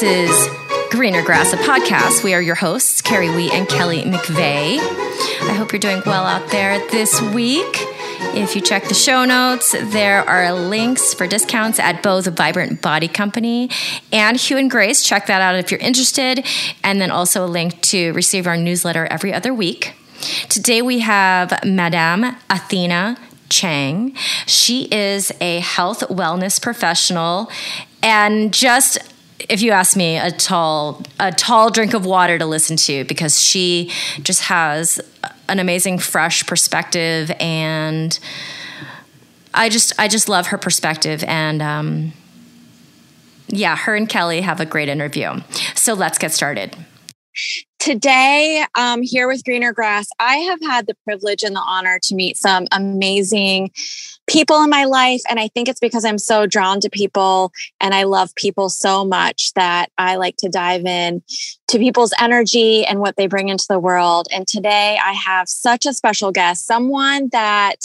This 0.00 0.30
is 0.30 0.48
Greener 0.90 1.22
Grass, 1.22 1.52
a 1.52 1.58
podcast. 1.58 2.24
We 2.24 2.32
are 2.32 2.40
your 2.40 2.54
hosts, 2.54 3.02
Carrie 3.02 3.28
Wee 3.28 3.50
and 3.52 3.68
Kelly 3.68 4.00
McVeigh. 4.00 4.78
I 4.78 5.52
hope 5.52 5.72
you're 5.72 5.78
doing 5.78 6.00
well 6.06 6.24
out 6.24 6.50
there 6.50 6.78
this 6.88 7.20
week. 7.20 7.66
If 8.32 8.56
you 8.56 8.62
check 8.62 8.84
the 8.84 8.94
show 8.94 9.26
notes, 9.26 9.72
there 9.72 10.26
are 10.26 10.54
links 10.54 11.12
for 11.12 11.26
discounts 11.26 11.78
at 11.78 12.02
both 12.02 12.26
Vibrant 12.34 12.80
Body 12.80 13.08
Company 13.08 13.68
and 14.10 14.38
Hugh 14.38 14.56
and 14.56 14.70
Grace. 14.70 15.04
Check 15.04 15.26
that 15.26 15.42
out 15.42 15.56
if 15.56 15.70
you're 15.70 15.80
interested. 15.80 16.46
And 16.82 16.98
then 16.98 17.10
also 17.10 17.44
a 17.44 17.48
link 17.48 17.82
to 17.82 18.14
receive 18.14 18.46
our 18.46 18.56
newsletter 18.56 19.04
every 19.04 19.34
other 19.34 19.52
week. 19.52 19.92
Today 20.48 20.80
we 20.80 21.00
have 21.00 21.62
Madame 21.62 22.36
Athena 22.48 23.18
Chang. 23.50 24.14
She 24.46 24.88
is 24.90 25.30
a 25.42 25.60
health 25.60 26.00
wellness 26.08 26.58
professional 26.58 27.50
and 28.02 28.54
just 28.54 28.98
if 29.48 29.62
you 29.62 29.72
ask 29.72 29.96
me 29.96 30.18
a 30.18 30.30
tall 30.30 31.02
a 31.18 31.32
tall 31.32 31.70
drink 31.70 31.94
of 31.94 32.04
water 32.04 32.38
to 32.38 32.46
listen 32.46 32.76
to 32.76 33.04
because 33.04 33.40
she 33.40 33.90
just 34.22 34.42
has 34.42 35.00
an 35.48 35.58
amazing 35.58 35.98
fresh 35.98 36.46
perspective 36.46 37.30
and 37.40 38.18
I 39.52 39.68
just 39.68 39.92
I 39.98 40.08
just 40.08 40.28
love 40.28 40.48
her 40.48 40.58
perspective 40.58 41.24
and 41.24 41.60
um, 41.60 42.12
yeah, 43.48 43.76
her 43.76 43.96
and 43.96 44.08
Kelly 44.08 44.42
have 44.42 44.60
a 44.60 44.66
great 44.66 44.88
interview. 44.88 45.40
So 45.74 45.94
let's 45.94 46.18
get 46.18 46.32
started. 46.32 46.76
Today, 47.80 48.62
um, 48.76 49.00
here 49.00 49.26
with 49.26 49.42
Greener 49.42 49.72
Grass, 49.72 50.06
I 50.18 50.36
have 50.36 50.60
had 50.60 50.86
the 50.86 50.94
privilege 51.04 51.42
and 51.42 51.56
the 51.56 51.60
honor 51.60 51.98
to 52.02 52.14
meet 52.14 52.36
some 52.36 52.66
amazing 52.72 53.70
people 54.28 54.62
in 54.62 54.68
my 54.68 54.84
life. 54.84 55.22
And 55.30 55.40
I 55.40 55.48
think 55.48 55.66
it's 55.66 55.80
because 55.80 56.04
I'm 56.04 56.18
so 56.18 56.44
drawn 56.44 56.80
to 56.80 56.90
people 56.90 57.52
and 57.80 57.94
I 57.94 58.02
love 58.02 58.34
people 58.34 58.68
so 58.68 59.06
much 59.06 59.54
that 59.54 59.88
I 59.96 60.16
like 60.16 60.36
to 60.40 60.50
dive 60.50 60.84
in 60.84 61.22
to 61.68 61.78
people's 61.78 62.12
energy 62.20 62.84
and 62.84 63.00
what 63.00 63.16
they 63.16 63.26
bring 63.26 63.48
into 63.48 63.64
the 63.66 63.80
world. 63.80 64.28
And 64.30 64.46
today, 64.46 64.98
I 65.02 65.12
have 65.12 65.48
such 65.48 65.86
a 65.86 65.94
special 65.94 66.32
guest, 66.32 66.66
someone 66.66 67.30
that 67.32 67.76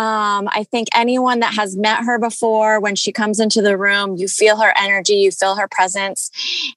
um, 0.00 0.48
I 0.50 0.64
think 0.64 0.88
anyone 0.94 1.40
that 1.40 1.52
has 1.52 1.76
met 1.76 2.04
her 2.04 2.18
before, 2.18 2.80
when 2.80 2.96
she 2.96 3.12
comes 3.12 3.38
into 3.38 3.60
the 3.60 3.76
room, 3.76 4.16
you 4.16 4.28
feel 4.28 4.56
her 4.56 4.72
energy, 4.78 5.16
you 5.16 5.30
feel 5.30 5.56
her 5.56 5.68
presence. 5.68 6.30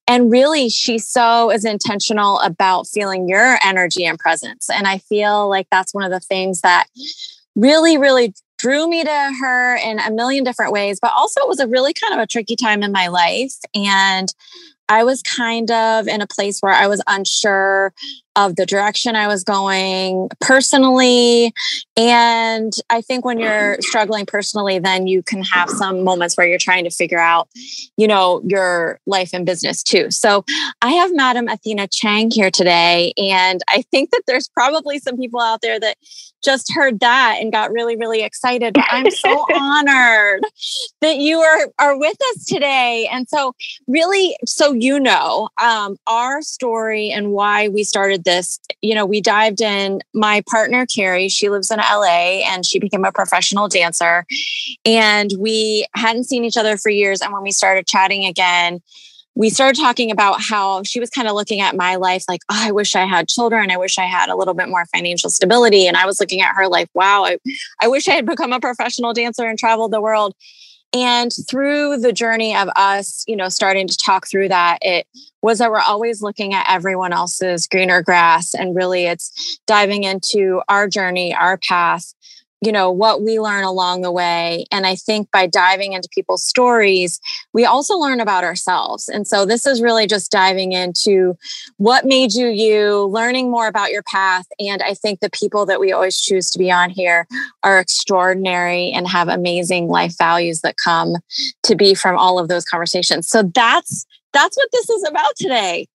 And 0.06 0.30
really, 0.30 0.68
she 0.68 1.00
so 1.00 1.50
is 1.50 1.64
intentional 1.64 2.42
about 2.42 2.86
feeling 2.86 3.30
your 3.30 3.58
energy 3.64 4.04
and 4.04 4.20
presence. 4.20 4.70
And 4.70 4.88
I 4.88 4.98
feel 4.98 5.48
like 5.48 5.68
that's 5.72 5.94
one 5.94 6.04
of 6.04 6.12
the 6.12 6.20
things 6.20 6.60
that 6.62 6.88
really, 7.56 7.98
really 7.98 8.34
drew 8.58 8.90
me 8.90 9.06
to 9.06 9.32
her 9.40 9.78
in 9.78 10.00
a 10.00 10.12
million 10.12 10.44
different 10.44 10.74
ways. 10.74 11.00
But 11.02 11.14
also, 11.16 11.40
it 11.40 11.48
was 11.48 11.62
a 11.62 11.68
really 11.68 11.94
kind 11.94 12.14
of 12.14 12.20
a 12.20 12.28
tricky 12.28 12.58
time 12.58 12.84
in 12.84 12.92
my 12.92 13.08
life. 13.08 13.56
And 13.74 14.28
I 14.90 15.04
was 15.04 15.22
kind 15.22 15.72
of 15.72 16.08
in 16.08 16.22
a 16.22 16.28
place 16.28 16.60
where 16.60 16.74
I 16.74 16.88
was 16.88 17.02
unsure 17.08 17.94
of 18.36 18.56
the 18.56 18.66
direction 18.66 19.16
I 19.16 19.28
was 19.28 19.44
going 19.44 20.30
personally. 20.42 21.54
And 21.96 22.74
I 22.90 23.02
think 23.02 23.26
when 23.26 23.40
you're 23.40 23.78
struggling 23.82 24.26
personally, 24.26 24.80
then 24.80 25.06
you 25.08 25.22
can 25.22 25.44
have 25.44 25.70
some 25.70 26.04
moments 26.04 26.36
where 26.36 26.48
you're 26.48 26.58
trying 26.58 26.84
to 26.86 26.90
figure 26.90 27.20
out, 27.20 27.48
you 27.96 28.08
know, 28.08 28.42
your 28.44 29.00
life 29.06 29.30
and 29.34 29.46
business 29.46 29.84
too. 29.84 30.10
So 30.10 30.44
I 30.82 30.94
have 30.94 31.14
Madam 31.14 31.48
Athena 31.48 31.88
Chang 31.90 32.32
here 32.32 32.50
today. 32.50 33.14
And 33.18 33.62
I 33.70 33.84
think 33.92 34.10
that 34.12 34.24
there's 34.26 34.48
probably 34.48 34.98
some 35.00 35.16
people 35.16 35.40
out 35.40 35.62
there 35.62 35.80
that 35.80 35.98
just 36.44 36.74
heard 36.74 37.00
that 37.00 37.38
and 37.40 37.52
got 37.52 37.72
really, 37.72 37.96
really 37.96 38.24
excited. 38.24 38.74
But 38.74 38.86
I'm 38.90 39.10
so 39.12 39.46
honored 39.56 40.42
that 41.02 41.18
you 41.18 41.40
are, 41.40 41.68
are 41.80 41.98
with 41.98 42.18
us 42.32 42.46
today. 42.46 43.08
And 43.12 43.30
so, 43.30 43.56
really, 43.88 44.36
so 44.46 44.73
you 44.74 45.00
know, 45.00 45.50
um, 45.62 45.98
our 46.08 46.42
story 46.42 47.12
and 47.12 47.32
why 47.32 47.68
we 47.70 47.84
started 47.84 48.24
this, 48.24 48.60
you 48.82 48.96
know, 48.96 49.06
we 49.06 49.22
dived 49.22 49.62
in. 49.62 50.02
My 50.14 50.44
partner, 50.50 50.86
Carrie, 50.86 51.30
she 51.30 51.50
lives 51.50 51.72
in 51.72 51.80
LA 51.80 52.42
and 52.46 52.66
she 52.66 52.80
became 52.80 53.06
a 53.06 53.12
professional 53.12 53.68
dancer. 53.68 54.26
And 54.86 55.32
we 55.38 55.86
hadn't 55.96 56.26
seen 56.26 56.44
each 56.44 56.58
other 56.58 56.78
for 56.78 56.90
years. 56.90 57.22
And 57.22 57.34
when 57.34 57.44
we 57.44 57.52
started 57.52 57.88
chatting 57.88 58.26
again, 58.26 58.82
we 59.36 59.50
started 59.50 59.80
talking 59.80 60.12
about 60.12 60.42
how 60.42 60.84
she 60.84 61.00
was 61.00 61.10
kind 61.10 61.28
of 61.28 61.34
looking 61.34 61.60
at 61.60 61.76
my 61.76 61.96
life 61.96 62.24
like, 62.28 62.42
oh, 62.50 62.68
I 62.68 62.72
wish 62.72 62.96
I 62.96 63.06
had 63.06 63.28
children. 63.28 63.72
I 63.72 63.78
wish 63.78 63.98
I 63.98 64.06
had 64.06 64.30
a 64.30 64.36
little 64.36 64.54
bit 64.54 64.70
more 64.70 64.86
financial 64.88 65.30
stability. 65.30 65.88
And 65.88 65.98
I 65.98 66.06
was 66.06 66.20
looking 66.20 66.42
at 66.42 66.56
her 66.56 66.68
like, 66.68 66.90
wow, 66.94 67.26
I, 67.26 67.38
I 67.82 67.88
wish 67.88 68.08
I 68.08 68.14
had 68.14 68.26
become 68.26 68.54
a 68.54 68.60
professional 68.60 69.14
dancer 69.14 69.46
and 69.46 69.58
traveled 69.58 69.92
the 69.92 70.02
world. 70.02 70.36
And 70.94 71.32
through 71.50 71.98
the 71.98 72.14
journey 72.14 72.56
of 72.56 72.70
us, 72.76 73.24
you 73.28 73.36
know, 73.36 73.50
starting 73.50 73.88
to 73.88 73.98
talk 73.98 74.28
through 74.28 74.50
that, 74.50 74.78
it 74.82 75.08
was 75.42 75.58
that 75.58 75.72
we're 75.72 75.80
always 75.80 76.22
looking 76.22 76.54
at 76.54 76.68
everyone 76.70 77.14
else's 77.14 77.68
greener 77.68 78.04
grass. 78.04 78.54
And 78.54 78.76
really, 78.76 79.06
it's 79.06 79.60
diving 79.66 80.04
into 80.04 80.62
our 80.70 80.88
journey, 80.88 81.34
our 81.34 81.58
path, 81.58 82.14
you 82.66 82.72
know 82.72 82.92
what 82.92 83.22
we 83.22 83.40
learn 83.40 83.64
along 83.64 84.02
the 84.02 84.12
way. 84.12 84.66
And 84.72 84.86
i 84.86 84.96
think 84.96 85.32
by 85.32 85.48
diving 85.48 85.94
into 85.94 86.10
people's 86.10 86.46
stories 86.46 87.20
we 87.54 87.66
also 87.66 87.98
learn 87.98 88.20
about 88.20 88.44
ourselves. 88.44 89.08
And 89.08 89.28
so 89.28 89.46
this 89.46 89.66
is 89.66 89.82
really 89.82 90.08
just 90.08 90.32
diving 90.32 90.72
into 90.72 91.38
what 91.78 92.06
made 92.06 92.34
you 92.34 92.48
you 92.48 93.06
learning 93.06 93.52
more 93.52 93.68
about 93.68 93.92
your 93.92 94.04
path. 94.04 94.46
And 94.60 94.82
i 94.82 94.94
think 94.94 95.20
the 95.20 95.30
people 95.30 95.66
that 95.66 95.80
we 95.80 95.92
always 95.92 96.20
choose 96.20 96.50
to 96.52 96.60
be 96.60 96.72
on 96.72 96.90
here 96.90 97.28
are 97.64 97.80
extraordinary 97.80 98.92
and 98.92 99.08
have 99.08 99.28
amazing 99.28 99.88
life 99.88 100.16
values 100.18 100.62
that 100.62 100.76
come 100.84 101.16
to 101.64 101.76
be 101.76 101.94
from 101.94 102.18
all 102.18 102.40
of 102.40 102.48
those 102.48 102.66
conversations. 102.66 103.28
So 103.28 103.44
that's 103.44 104.06
that's 104.34 104.58
what 104.58 104.70
this 104.72 104.90
is 104.90 105.04
about 105.08 105.36
today 105.36 105.88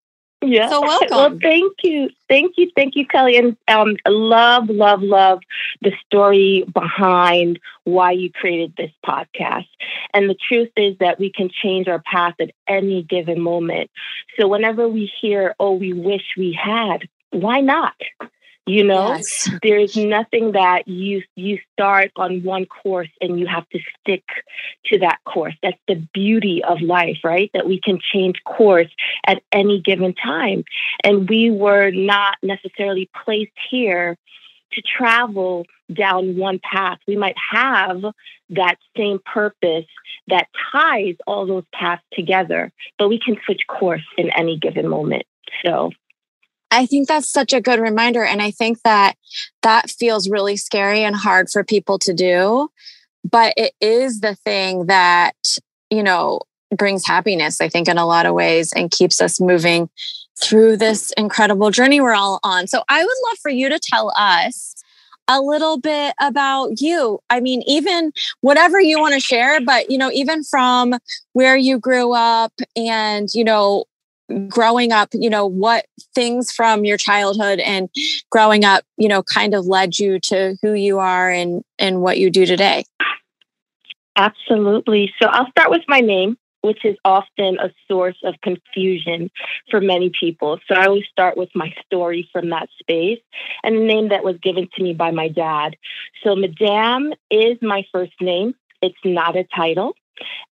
yeah. 0.43 0.69
So 0.69 0.81
welcome. 0.83 1.17
Well, 1.17 1.39
thank 1.41 1.73
you. 1.83 2.11
Thank 2.29 2.55
you. 2.57 2.71
Thank 2.75 2.97
you, 2.97 3.07
Kelly. 3.07 3.37
And 3.37 3.57
um, 3.69 3.97
love, 4.07 4.69
love, 4.69 5.03
love 5.03 5.41
the 5.81 5.93
story 6.07 6.65
behind 6.73 7.59
why 7.85 8.13
you 8.13 8.31
created 8.33 8.75
this 8.77 8.93
podcast. 9.05 9.69
And 10.15 10.29
the 10.29 10.37
truth 10.49 10.71
is 10.77 10.97
that 10.99 11.19
we 11.19 11.33
can 11.33 11.51
change 11.51 11.89
our 11.89 12.01
path 12.01 12.35
at 12.41 12.51
any 12.67 13.03
given 13.03 13.41
moment. 13.41 13.91
So 14.39 14.49
whenever 14.49 14.89
we 14.89 15.11
hear, 15.21 15.55
oh, 15.59 15.73
we 15.73 15.93
wish 15.93 16.23
we 16.37 16.53
had, 16.53 17.09
why 17.31 17.61
not? 17.61 17.95
You 18.69 18.85
know 18.85 19.15
yes. 19.15 19.51
there's 19.63 19.97
nothing 19.97 20.53
that 20.53 20.87
you 20.87 21.23
you 21.37 21.59
start 21.73 22.11
on 22.17 22.43
one 22.43 22.67
course 22.67 23.09
and 23.21 23.39
you 23.41 23.47
have 23.47 23.69
to 23.71 23.79
stick 24.01 24.25
to 24.87 24.99
that 24.99 25.19
course. 25.25 25.55
That's 25.63 25.79
the 25.89 25.97
beauty 26.13 26.63
of 26.63 26.81
life 26.81 27.19
right? 27.25 27.51
That 27.55 27.67
we 27.67 27.81
can 27.81 27.99
change 28.01 28.43
course 28.45 28.91
at 29.27 29.43
any 29.53 29.81
given 29.81 30.15
time. 30.15 30.65
And 31.03 31.29
we 31.29 31.51
were 31.51 31.91
not 31.91 32.37
necessarily 32.43 33.11
placed 33.25 33.53
here 33.71 34.17
to 34.73 34.83
travel 34.83 35.65
down 35.93 36.37
one 36.37 36.61
path. 36.63 36.99
We 37.07 37.17
might 37.17 37.37
have 37.51 38.03
that 38.51 38.77
same 38.97 39.19
purpose 39.25 39.87
that 40.27 40.49
ties 40.73 41.17
all 41.27 41.47
those 41.47 41.65
paths 41.73 42.03
together 42.13 42.71
but 42.99 43.09
we 43.09 43.19
can 43.19 43.37
switch 43.45 43.63
course 43.67 44.05
in 44.17 44.31
any 44.37 44.59
given 44.59 44.89
moment. 44.89 45.25
So 45.65 45.91
I 46.71 46.87
think 46.87 47.09
that's 47.09 47.31
such 47.31 47.53
a 47.53 47.61
good 47.61 47.81
reminder. 47.81 48.25
And 48.25 48.43
I 48.43 48.51
think 48.51 48.83
that 48.83 49.17
that 49.63 49.91
feels 49.91 50.29
really 50.29 50.57
scary 50.57 51.03
and 51.03 51.17
hard 51.17 51.49
for 51.51 51.65
people 51.65 51.99
to 52.01 52.13
do. 52.13 52.69
But 53.29 53.55
it 53.57 53.73
is 53.81 54.21
the 54.21 54.35
thing 54.35 54.87
that, 54.87 55.37
you 55.91 56.03
know, 56.03 56.41
brings 56.77 57.07
happiness, 57.07 57.61
I 57.61 57.69
think, 57.69 57.89
in 57.89 57.99
a 57.99 58.07
lot 58.07 58.27
of 58.27 58.35
ways 58.35 58.73
and 58.73 58.91
keeps 58.91 59.21
us 59.21 59.41
moving 59.41 59.89
through 60.41 60.77
this 60.77 61.13
incredible 61.17 61.71
journey 61.71 62.01
we're 62.01 62.15
all 62.15 62.39
on. 62.43 62.67
So 62.67 62.83
I 62.89 63.03
would 63.03 63.17
love 63.29 63.39
for 63.43 63.51
you 63.51 63.69
to 63.69 63.81
tell 63.83 64.13
us 64.17 64.75
a 65.27 65.41
little 65.41 65.79
bit 65.79 66.15
about 66.21 66.81
you. 66.81 67.21
I 67.29 67.41
mean, 67.41 67.63
even 67.67 68.13
whatever 68.41 68.81
you 68.81 69.01
want 69.01 69.15
to 69.15 69.21
share, 69.21 69.61
but, 69.61 69.91
you 69.91 69.99
know, 69.99 70.11
even 70.13 70.43
from 70.45 70.95
where 71.33 71.57
you 71.57 71.79
grew 71.79 72.15
up 72.15 72.53
and, 72.77 73.29
you 73.35 73.45
know, 73.45 73.85
growing 74.49 74.93
up, 74.93 75.09
you 75.13 75.31
know, 75.31 75.47
what 75.47 75.87
things 76.15 76.53
from 76.53 76.85
your 76.85 76.97
childhood 76.97 77.61
and 77.61 77.89
growing 78.31 78.65
up, 78.65 78.85
you 78.97 79.09
know, 79.09 79.23
kind 79.23 79.55
of 79.55 79.67
led 79.67 79.99
you 79.99 80.19
to 80.21 80.57
who 80.63 80.75
you 80.75 80.99
are 80.99 81.31
and 81.31 81.63
and 81.79 82.01
what 82.01 82.19
you 82.19 82.31
do 82.31 82.47
today? 82.47 82.85
Absolutely. 84.17 85.13
So 85.23 85.29
I'll 85.29 85.51
start 85.51 85.71
with 85.71 85.83
my 85.87 86.01
name, 86.01 86.37
which 86.63 86.85
is 86.85 86.97
often 87.05 87.59
a 87.61 87.71
source 87.87 88.19
of 88.25 88.35
confusion 88.43 89.31
for 89.71 89.81
many 89.81 90.11
people. 90.19 90.59
So 90.67 90.75
I 90.75 90.87
always 90.87 91.05
start 91.11 91.37
with 91.37 91.51
my 91.55 91.73
story 91.87 92.29
from 92.33 92.51
that 92.51 92.69
space 92.81 93.21
and 93.63 93.77
the 93.77 93.85
name 93.85 94.09
that 94.09 94.25
was 94.25 94.37
given 94.43 94.69
to 94.75 94.83
me 94.83 94.93
by 94.93 95.13
my 95.13 95.29
dad. 95.29 95.77
So 96.25 96.35
Madame 96.35 97.13
is 97.31 97.59
my 97.63 97.85
first 97.93 98.15
name. 98.21 98.55
It's 98.83 98.99
not 99.05 99.37
a 99.37 99.45
title. 99.55 99.95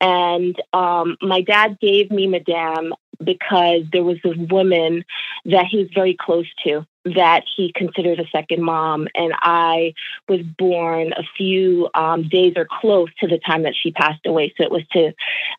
And 0.01 0.61
um, 0.73 1.17
my 1.23 1.41
dad 1.41 1.79
gave 1.81 2.11
me 2.11 2.27
Madame 2.27 2.95
because 3.23 3.83
there 3.93 4.05
was 4.05 4.19
this 4.25 4.37
woman 4.37 5.05
that 5.45 5.67
he 5.71 5.79
was 5.79 5.89
very 5.95 6.17
close 6.19 6.47
to 6.65 6.87
that 7.05 7.45
he 7.57 7.71
considered 7.75 8.19
a 8.19 8.27
second 8.33 8.63
mom. 8.63 9.09
And 9.15 9.35
I 9.41 9.93
was 10.29 10.41
born 10.41 11.13
a 11.13 11.23
few 11.37 11.89
um, 11.95 12.29
days 12.29 12.55
or 12.57 12.67
close 12.81 13.11
to 13.21 13.27
the 13.27 13.39
time 13.39 13.65
that 13.65 13.75
she 13.81 13.93
passed 13.93 14.25
away. 14.25 14.55
So 14.57 14.65
it 14.65 14.71
was 14.71 14.87
to 14.93 15.13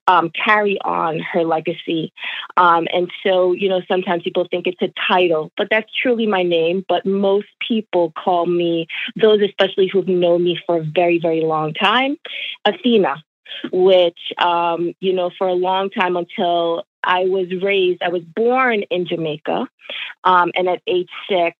um, 0.08 0.32
carry 0.32 0.80
on 0.82 1.20
her 1.20 1.44
legacy. 1.44 2.12
Um, 2.58 2.88
and 2.92 3.12
so, 3.24 3.54
you 3.54 3.70
know, 3.70 3.82
sometimes 3.88 4.24
people 4.24 4.48
think 4.50 4.66
it's 4.66 4.82
a 4.82 4.92
title, 5.08 5.52
but 5.56 5.68
that's 5.70 5.92
truly 6.02 6.26
my 6.26 6.42
name. 6.42 6.84
But 6.90 7.06
most 7.06 7.48
people 7.68 8.12
call 8.12 8.48
me, 8.48 8.88
those 9.16 9.42
especially 9.42 9.88
who've 9.88 10.08
known 10.08 10.44
me 10.44 10.60
for 10.66 10.80
a 10.80 10.84
very, 10.84 11.20
very 11.20 11.42
long 11.42 11.74
time, 11.74 12.18
Athena 12.66 13.24
which, 13.72 14.20
um, 14.38 14.94
you 15.00 15.14
know, 15.14 15.32
for 15.38 15.48
a 15.48 15.54
long 15.54 15.90
time 15.90 16.16
until 16.18 16.86
I 17.04 17.26
was 17.26 17.48
raised, 17.62 18.02
I 18.02 18.10
was 18.10 18.24
born 18.24 18.84
in 18.90 19.06
Jamaica. 19.06 19.68
Um, 20.24 20.52
and 20.56 20.68
at 20.68 20.82
age 20.88 21.10
six, 21.30 21.58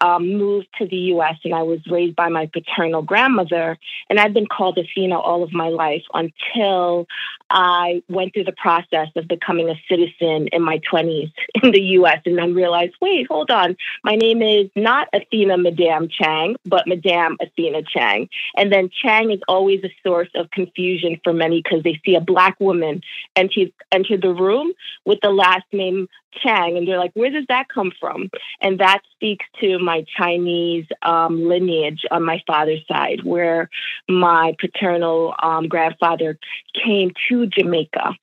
um, 0.00 0.36
moved 0.36 0.66
to 0.78 0.86
the 0.86 0.96
US 0.96 1.36
and 1.44 1.54
I 1.54 1.62
was 1.62 1.80
raised 1.88 2.16
by 2.16 2.28
my 2.28 2.46
paternal 2.46 3.02
grandmother. 3.02 3.78
And 4.08 4.18
I've 4.18 4.34
been 4.34 4.46
called 4.46 4.78
Athena 4.78 5.18
all 5.18 5.42
of 5.42 5.52
my 5.52 5.68
life 5.68 6.02
until 6.12 7.06
I 7.50 8.02
went 8.08 8.34
through 8.34 8.44
the 8.44 8.52
process 8.52 9.08
of 9.14 9.28
becoming 9.28 9.68
a 9.68 9.74
citizen 9.88 10.48
in 10.52 10.62
my 10.62 10.80
20s 10.90 11.32
in 11.62 11.70
the 11.70 11.80
US 11.98 12.20
and 12.26 12.38
then 12.38 12.54
realized, 12.54 12.94
wait, 13.00 13.26
hold 13.28 13.50
on. 13.50 13.76
My 14.02 14.16
name 14.16 14.42
is 14.42 14.70
not 14.74 15.08
Athena 15.12 15.58
Madame 15.58 16.08
Chang, 16.08 16.56
but 16.64 16.88
Madame 16.88 17.36
Athena 17.40 17.82
Chang. 17.82 18.28
And 18.56 18.72
then 18.72 18.90
Chang 19.02 19.30
is 19.30 19.40
always 19.46 19.84
a 19.84 19.94
source 20.02 20.30
of 20.34 20.50
confusion 20.50 21.20
for 21.22 21.32
many 21.32 21.62
because 21.62 21.82
they 21.82 22.00
see 22.04 22.14
a 22.14 22.20
Black 22.20 22.58
woman 22.58 23.02
and 23.36 23.52
enter, 23.56 23.70
enter 23.90 24.16
the 24.16 24.32
room 24.32 24.72
with 25.04 25.18
the 25.22 25.30
last 25.30 25.64
name 25.72 26.08
Chang, 26.42 26.76
and 26.76 26.86
they're 26.86 26.98
like, 26.98 27.12
where 27.14 27.30
does 27.30 27.46
that 27.48 27.68
come 27.68 27.92
from? 28.00 28.30
And 28.60 28.80
that 28.80 29.00
speaks 29.12 29.46
to 29.60 29.78
my 29.78 30.04
Chinese 30.16 30.86
um, 31.02 31.48
lineage 31.48 32.02
on 32.10 32.24
my 32.24 32.42
father's 32.46 32.84
side, 32.86 33.24
where 33.24 33.68
my 34.08 34.54
paternal 34.58 35.34
um, 35.42 35.68
grandfather 35.68 36.38
came 36.84 37.12
to 37.28 37.46
Jamaica 37.46 38.14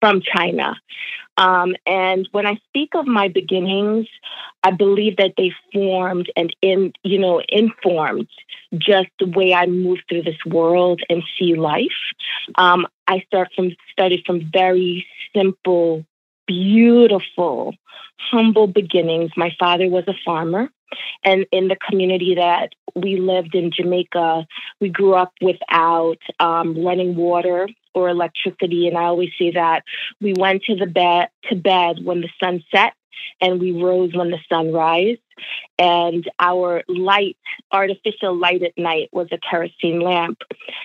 from 0.00 0.20
China. 0.22 0.76
Um, 1.36 1.76
and 1.86 2.28
when 2.32 2.46
I 2.46 2.58
speak 2.68 2.90
of 2.94 3.06
my 3.06 3.28
beginnings, 3.28 4.08
I 4.64 4.72
believe 4.72 5.16
that 5.18 5.34
they 5.36 5.52
formed 5.72 6.30
and 6.36 6.54
in 6.60 6.92
you 7.04 7.18
know 7.18 7.40
informed 7.48 8.28
just 8.74 9.08
the 9.20 9.26
way 9.26 9.54
I 9.54 9.66
move 9.66 10.00
through 10.08 10.22
this 10.22 10.44
world 10.44 11.00
and 11.08 11.22
see 11.38 11.54
life. 11.54 11.86
Um, 12.56 12.86
I 13.06 13.20
start 13.26 13.50
from 13.54 13.70
started 13.92 14.24
from 14.26 14.50
very 14.52 15.06
simple 15.34 16.04
beautiful, 16.48 17.74
humble 18.16 18.66
beginnings. 18.66 19.30
My 19.36 19.52
father 19.60 19.88
was 19.88 20.04
a 20.08 20.14
farmer. 20.24 20.70
And 21.22 21.46
in 21.52 21.68
the 21.68 21.76
community 21.76 22.34
that 22.36 22.70
we 22.96 23.16
lived 23.16 23.54
in 23.54 23.70
Jamaica, 23.70 24.46
we 24.80 24.88
grew 24.88 25.14
up 25.14 25.32
without 25.42 26.18
um, 26.40 26.82
running 26.84 27.14
water 27.14 27.68
or 27.94 28.08
electricity. 28.08 28.88
And 28.88 28.96
I 28.96 29.04
always 29.04 29.30
say 29.38 29.52
that 29.52 29.82
we 30.20 30.32
went 30.32 30.64
to 30.64 30.74
the 30.74 30.86
bed 30.86 31.28
to 31.50 31.56
bed 31.56 31.98
when 32.02 32.22
the 32.22 32.30
sun 32.42 32.64
set 32.74 32.94
and 33.40 33.60
we 33.60 33.72
rose 33.72 34.14
when 34.14 34.30
the 34.30 34.38
sun 34.48 34.72
rise. 34.72 35.18
And 35.78 36.28
our 36.40 36.82
light, 36.88 37.36
artificial 37.70 38.36
light 38.36 38.62
at 38.62 38.76
night, 38.76 39.10
was 39.12 39.28
a 39.30 39.38
kerosene 39.38 40.00
lamp. 40.00 40.38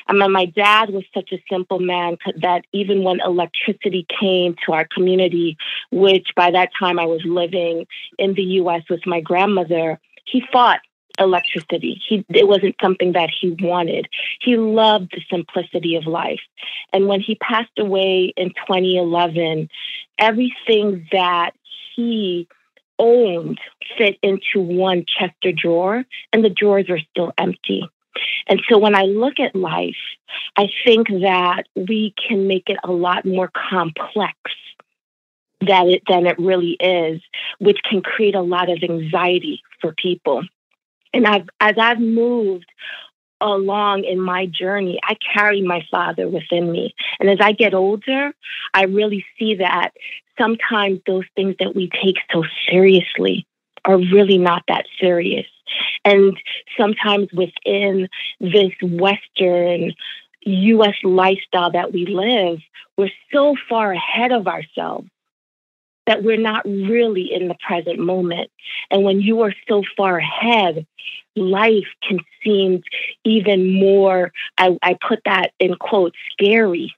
I 0.08 0.14
mean, 0.14 0.32
my 0.32 0.46
dad 0.46 0.92
was 0.92 1.04
such 1.14 1.32
a 1.32 1.44
simple 1.50 1.80
man 1.80 2.18
that 2.42 2.66
even 2.74 3.04
when 3.04 3.20
electricity 3.22 4.06
came 4.20 4.56
to 4.66 4.74
our 4.74 4.86
community, 4.86 5.58
which 5.92 6.28
by 6.36 6.52
that 6.52 6.70
time 6.78 7.00
I 7.00 7.06
was 7.06 7.22
living 7.26 7.88
in 8.20 8.34
the 8.36 8.44
US 8.44 8.84
with 8.90 9.06
my 9.06 9.20
grandmother, 9.20 10.00
he 10.26 10.44
fought 10.52 10.80
electricity. 11.20 12.02
He 12.08 12.26
it 12.30 12.48
wasn't 12.48 12.76
something 12.82 13.14
that 13.14 13.30
he 13.30 13.56
wanted. 13.62 14.08
He 14.42 14.58
loved 14.58 15.12
the 15.14 15.22
simplicity 15.30 15.96
of 15.96 16.06
life. 16.06 16.42
And 16.92 17.08
when 17.08 17.22
he 17.22 17.36
passed 17.36 17.78
away 17.78 18.34
in 18.36 18.50
2011, 18.50 19.70
everything 20.18 21.08
that 21.12 21.52
he 21.96 22.48
owned 23.00 23.60
fit 23.98 24.18
into 24.22 24.60
one 24.60 25.06
Chester 25.08 25.52
drawer, 25.52 26.04
and 26.32 26.44
the 26.44 26.50
drawers 26.50 26.90
are 26.90 27.00
still 27.12 27.34
empty. 27.38 27.90
And 28.48 28.62
so 28.70 28.78
when 28.78 28.96
I 28.96 29.04
look 29.04 29.40
at 29.40 29.56
life, 29.56 29.96
I 30.56 30.68
think 30.86 31.08
that 31.08 31.64
we 31.76 32.14
can 32.28 32.48
make 32.48 32.70
it 32.70 32.78
a 32.84 32.92
lot 32.92 33.26
more 33.26 33.50
complex 33.70 34.38
that 35.62 35.88
it, 35.88 36.04
than 36.08 36.28
it 36.28 36.38
really 36.38 36.78
is, 36.80 37.22
which 37.60 37.80
can 37.90 38.02
create 38.02 38.36
a 38.36 38.42
lot 38.42 38.70
of 38.70 38.84
anxiety 38.84 39.62
for 39.82 39.94
people. 39.94 40.44
And 41.14 41.26
I've, 41.26 41.48
as 41.60 41.76
I've 41.78 42.00
moved 42.00 42.72
along 43.40 44.04
in 44.04 44.20
my 44.20 44.46
journey, 44.46 45.00
I 45.04 45.16
carry 45.34 45.62
my 45.62 45.86
father 45.92 46.28
within 46.28 46.72
me. 46.72 46.96
And 47.20 47.30
as 47.30 47.40
I 47.42 47.52
get 47.52 47.74
older, 47.74 48.34
I 48.74 48.84
really 48.86 49.26
see 49.38 49.56
that 49.56 49.92
sometimes 50.38 51.00
those 51.06 51.26
things 51.36 51.56
that 51.60 51.76
we 51.76 51.90
take 52.04 52.16
so 52.32 52.44
seriously 52.70 53.46
are 53.86 53.98
really 53.98 54.38
not 54.38 54.64
that 54.68 54.86
serious. 55.00 55.48
And 56.06 56.38
sometimes 56.78 57.30
within 57.34 58.08
this 58.40 58.72
Western 58.82 59.94
US 60.46 60.96
lifestyle 61.04 61.72
that 61.72 61.94
we 61.94 62.06
live, 62.06 62.60
we're 62.98 63.12
so 63.32 63.56
far 63.70 63.92
ahead 63.94 64.32
of 64.32 64.48
ourselves 64.48 65.08
that 66.06 66.24
we're 66.24 66.38
not 66.38 66.66
really 66.66 67.34
in 67.34 67.48
the 67.48 67.56
present 67.66 67.98
moment. 67.98 68.52
And 68.92 69.04
when 69.04 69.22
you 69.22 69.42
are 69.42 69.54
so 69.70 69.84
far 69.96 70.18
ahead, 70.18 70.86
life 71.36 71.88
can 72.08 72.20
seem 72.44 72.84
even 73.24 73.74
more, 73.74 74.34
I, 74.58 74.78
I 74.84 74.98
put 75.08 75.22
that 75.26 75.52
in 75.60 75.76
quotes, 75.76 76.18
scary 76.34 76.94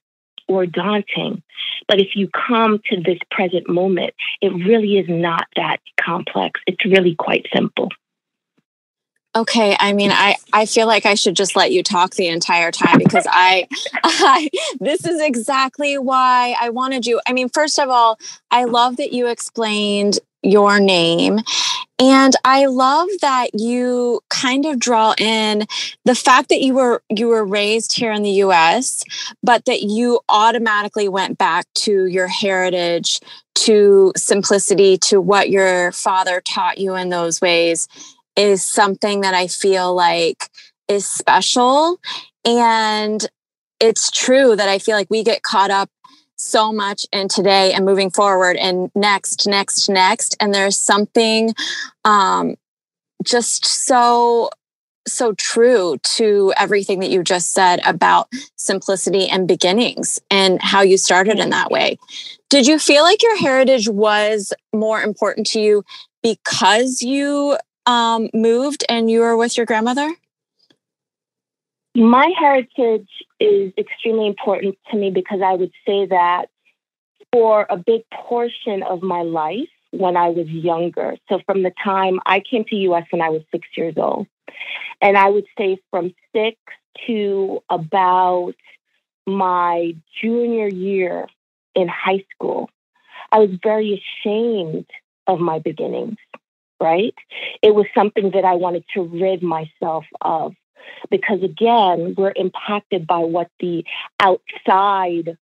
or 0.47 0.65
daunting. 0.65 1.41
But 1.87 1.99
if 1.99 2.15
you 2.15 2.29
come 2.29 2.79
to 2.89 3.01
this 3.01 3.19
present 3.31 3.69
moment, 3.69 4.13
it 4.41 4.49
really 4.49 4.97
is 4.97 5.07
not 5.07 5.45
that 5.55 5.77
complex. 5.99 6.59
It's 6.67 6.85
really 6.85 7.15
quite 7.15 7.47
simple. 7.53 7.89
Okay, 9.35 9.75
I 9.77 9.91
mean, 9.91 10.11
I 10.13 10.37
I 10.53 10.65
feel 10.65 10.87
like 10.87 11.05
I 11.05 11.15
should 11.15 11.35
just 11.35 11.57
let 11.57 11.73
you 11.73 11.83
talk 11.83 12.15
the 12.15 12.29
entire 12.29 12.71
time 12.71 12.99
because 12.99 13.27
I, 13.29 13.67
I 14.03 14.49
this 14.79 15.05
is 15.05 15.19
exactly 15.19 15.97
why 15.97 16.55
I 16.57 16.69
wanted 16.69 17.05
you. 17.05 17.19
I 17.27 17.33
mean, 17.33 17.49
first 17.49 17.77
of 17.77 17.89
all, 17.89 18.17
I 18.49 18.63
love 18.63 18.95
that 18.95 19.11
you 19.11 19.27
explained 19.27 20.19
your 20.45 20.79
name 20.79 21.39
and 21.99 22.35
i 22.43 22.65
love 22.65 23.07
that 23.21 23.49
you 23.53 24.19
kind 24.29 24.65
of 24.65 24.79
draw 24.79 25.13
in 25.17 25.65
the 26.05 26.15
fact 26.15 26.49
that 26.49 26.61
you 26.61 26.73
were 26.73 27.01
you 27.09 27.27
were 27.27 27.45
raised 27.45 27.97
here 27.97 28.11
in 28.11 28.23
the 28.23 28.31
us 28.31 29.03
but 29.41 29.65
that 29.65 29.81
you 29.83 30.19
automatically 30.29 31.07
went 31.07 31.37
back 31.37 31.65
to 31.73 32.05
your 32.05 32.27
heritage 32.27 33.19
to 33.55 34.11
simplicity 34.15 34.97
to 34.97 35.19
what 35.19 35.49
your 35.49 35.91
father 35.93 36.41
taught 36.41 36.77
you 36.77 36.95
in 36.95 37.09
those 37.09 37.41
ways 37.41 37.87
is 38.35 38.63
something 38.63 39.21
that 39.21 39.33
I 39.33 39.47
feel 39.47 39.95
like 39.95 40.49
is 40.87 41.07
special. 41.07 41.99
And 42.43 43.25
it's 43.79 44.11
true 44.11 44.55
that 44.55 44.69
I 44.69 44.79
feel 44.79 44.95
like 44.95 45.09
we 45.09 45.23
get 45.23 45.43
caught 45.43 45.71
up 45.71 45.89
so 46.37 46.71
much 46.71 47.05
in 47.11 47.27
today 47.27 47.73
and 47.73 47.85
moving 47.85 48.09
forward 48.09 48.57
and 48.57 48.91
next, 48.95 49.47
next, 49.47 49.89
next. 49.89 50.35
And 50.39 50.53
there's 50.53 50.77
something 50.77 51.53
um, 52.03 52.55
just 53.23 53.65
so 53.65 54.49
so 55.07 55.33
true 55.33 55.97
to 56.01 56.51
everything 56.57 56.99
that 56.99 57.11
you 57.11 57.21
just 57.21 57.51
said 57.51 57.79
about 57.85 58.27
simplicity 58.55 59.27
and 59.27 59.47
beginnings 59.47 60.19
and 60.31 60.59
how 60.61 60.81
you 60.81 60.97
started 60.97 61.39
in 61.39 61.51
that 61.51 61.69
way. 61.69 61.97
Did 62.49 62.65
you 62.65 62.79
feel 62.79 63.03
like 63.03 63.21
your 63.21 63.37
heritage 63.37 63.87
was 63.87 64.51
more 64.73 65.01
important 65.01 65.45
to 65.47 65.59
you 65.59 65.83
because 66.23 67.03
you 67.03 67.57
um, 67.85 68.29
moved 68.33 68.83
and 68.89 69.09
you 69.09 69.19
were 69.19 69.37
with 69.37 69.57
your 69.57 69.67
grandmother? 69.67 70.11
My 71.95 72.31
heritage 72.39 73.07
is 73.39 73.73
extremely 73.77 74.27
important 74.27 74.77
to 74.91 74.97
me 74.97 75.09
because 75.11 75.41
I 75.43 75.53
would 75.53 75.71
say 75.85 76.05
that 76.07 76.47
for 77.31 77.65
a 77.69 77.77
big 77.77 78.03
portion 78.09 78.83
of 78.83 79.01
my 79.01 79.21
life 79.21 79.69
when 79.91 80.17
I 80.17 80.29
was 80.29 80.47
younger, 80.47 81.15
so 81.29 81.39
from 81.45 81.63
the 81.63 81.71
time 81.83 82.19
I 82.25 82.39
came 82.39 82.65
to 82.65 82.75
US 82.75 83.05
when 83.09 83.21
I 83.21 83.29
was 83.29 83.41
six 83.51 83.67
years 83.75 83.95
old, 83.97 84.27
and 85.01 85.17
I 85.17 85.29
would 85.29 85.45
say 85.57 85.77
from 85.91 86.13
six 86.33 86.57
to 87.07 87.61
about 87.69 88.53
my 89.25 89.95
junior 90.21 90.67
year 90.67 91.27
in 91.73 91.87
high 91.87 92.23
school, 92.33 92.69
I 93.31 93.39
was 93.39 93.49
very 93.61 94.03
ashamed 94.23 94.85
of 95.27 95.39
my 95.39 95.59
beginnings 95.59 96.17
right? 96.79 97.15
It 97.61 97.73
was 97.73 97.85
something 97.95 98.31
that 98.31 98.45
I 98.45 98.55
wanted 98.55 98.85
to 98.93 99.01
rid 99.01 99.41
myself 99.41 100.05
of. 100.21 100.53
Because 101.09 101.43
again, 101.43 102.15
we're 102.17 102.33
impacted 102.35 103.07
by 103.07 103.19
what 103.19 103.49
the 103.59 103.85
outside 104.19 105.37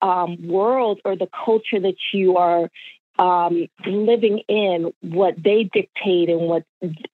um, 0.00 0.48
world 0.48 1.00
or 1.04 1.16
the 1.16 1.28
culture 1.44 1.80
that 1.80 1.96
you 2.12 2.36
are 2.36 2.70
um, 3.18 3.68
living 3.86 4.40
in, 4.48 4.92
what 5.00 5.34
they 5.42 5.64
dictate 5.64 6.28
and 6.28 6.40
what 6.40 6.64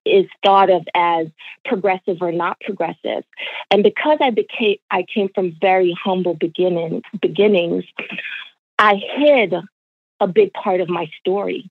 is 0.04 0.26
thought 0.44 0.70
of 0.70 0.86
as 0.94 1.26
progressive 1.64 2.18
or 2.20 2.32
not 2.32 2.58
progressive. 2.60 3.24
And 3.70 3.82
because 3.82 4.18
I 4.20 4.30
became, 4.30 4.76
I 4.90 5.04
came 5.12 5.28
from 5.34 5.56
very 5.60 5.96
humble 6.02 6.34
beginning, 6.34 7.02
beginnings, 7.20 7.84
I 8.78 8.94
hid 9.16 9.54
a 10.20 10.26
big 10.26 10.52
part 10.52 10.80
of 10.80 10.88
my 10.88 11.10
story 11.20 11.70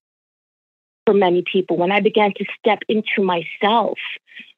for 1.05 1.13
many 1.13 1.41
people 1.41 1.77
when 1.77 1.91
I 1.91 2.01
began 2.01 2.33
to 2.35 2.45
step 2.59 2.79
into 2.89 3.23
myself 3.23 3.97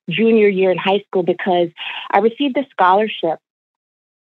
junior 0.09 0.47
year 0.47 0.71
in 0.71 0.77
high 0.77 1.03
school 1.07 1.23
because 1.23 1.69
I 2.11 2.19
received 2.19 2.57
a 2.57 2.65
scholarship. 2.71 3.39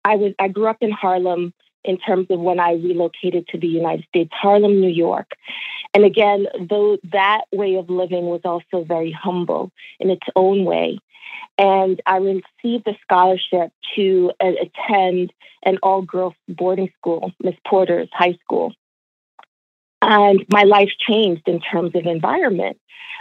I 0.05 0.17
was 0.17 0.33
I 0.38 0.49
grew 0.49 0.67
up 0.67 0.79
in 0.81 0.91
Harlem 0.91 1.55
in 1.85 1.99
terms 1.99 2.26
of 2.31 2.41
when 2.41 2.59
I 2.59 2.73
relocated 2.73 3.47
to 3.49 3.59
the 3.59 3.67
United 3.67 4.07
States, 4.09 4.31
Harlem, 4.33 4.81
New 4.81 4.88
York. 4.88 5.33
And 5.93 6.05
again, 6.05 6.47
though 6.69 6.99
that 7.12 7.43
way 7.53 7.76
of 7.76 7.91
living 7.91 8.25
was 8.25 8.41
also 8.45 8.85
very 8.85 9.12
humble 9.12 9.71
in 10.00 10.11
its 10.11 10.26
own 10.35 10.64
way. 10.64 10.99
And 11.57 12.00
I 12.05 12.17
received 12.17 12.88
a 12.88 12.97
scholarship 13.03 13.71
to 13.95 14.33
uh, 14.41 14.53
attend 14.61 15.33
an 15.64 15.79
all 15.83 16.03
girls 16.03 16.35
boarding 16.49 16.91
school, 16.99 17.33
Miss 17.43 17.55
Porter's 17.67 18.09
high 18.12 18.37
school. 18.43 18.73
And 20.03 20.45
my 20.50 20.64
life 20.64 20.91
changed 20.99 21.47
in 21.47 21.61
terms 21.61 21.93
of 21.95 22.07
environment. 22.07 22.79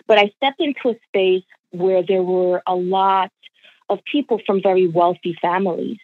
But 0.08 0.18
I 0.18 0.32
stepped 0.38 0.60
into 0.60 0.90
a 0.90 0.96
space 1.08 1.46
where 1.74 2.04
there 2.04 2.24
were 2.24 2.62
a 2.66 2.76
lot 2.76 3.32
of 3.90 4.00
people 4.06 4.40
from 4.46 4.62
very 4.62 4.88
wealthy 4.88 5.36
families. 5.42 5.98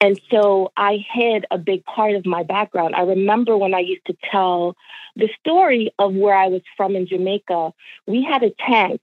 And 0.00 0.20
so 0.30 0.72
I 0.76 1.04
hid 1.12 1.46
a 1.50 1.58
big 1.58 1.84
part 1.84 2.14
of 2.14 2.26
my 2.26 2.42
background. 2.42 2.94
I 2.94 3.02
remember 3.02 3.56
when 3.56 3.74
I 3.74 3.80
used 3.80 4.04
to 4.06 4.16
tell 4.30 4.76
the 5.16 5.28
story 5.40 5.92
of 5.98 6.14
where 6.14 6.36
I 6.36 6.48
was 6.48 6.62
from 6.76 6.96
in 6.96 7.06
Jamaica, 7.06 7.72
we 8.06 8.22
had 8.22 8.42
a 8.42 8.50
tank 8.66 9.00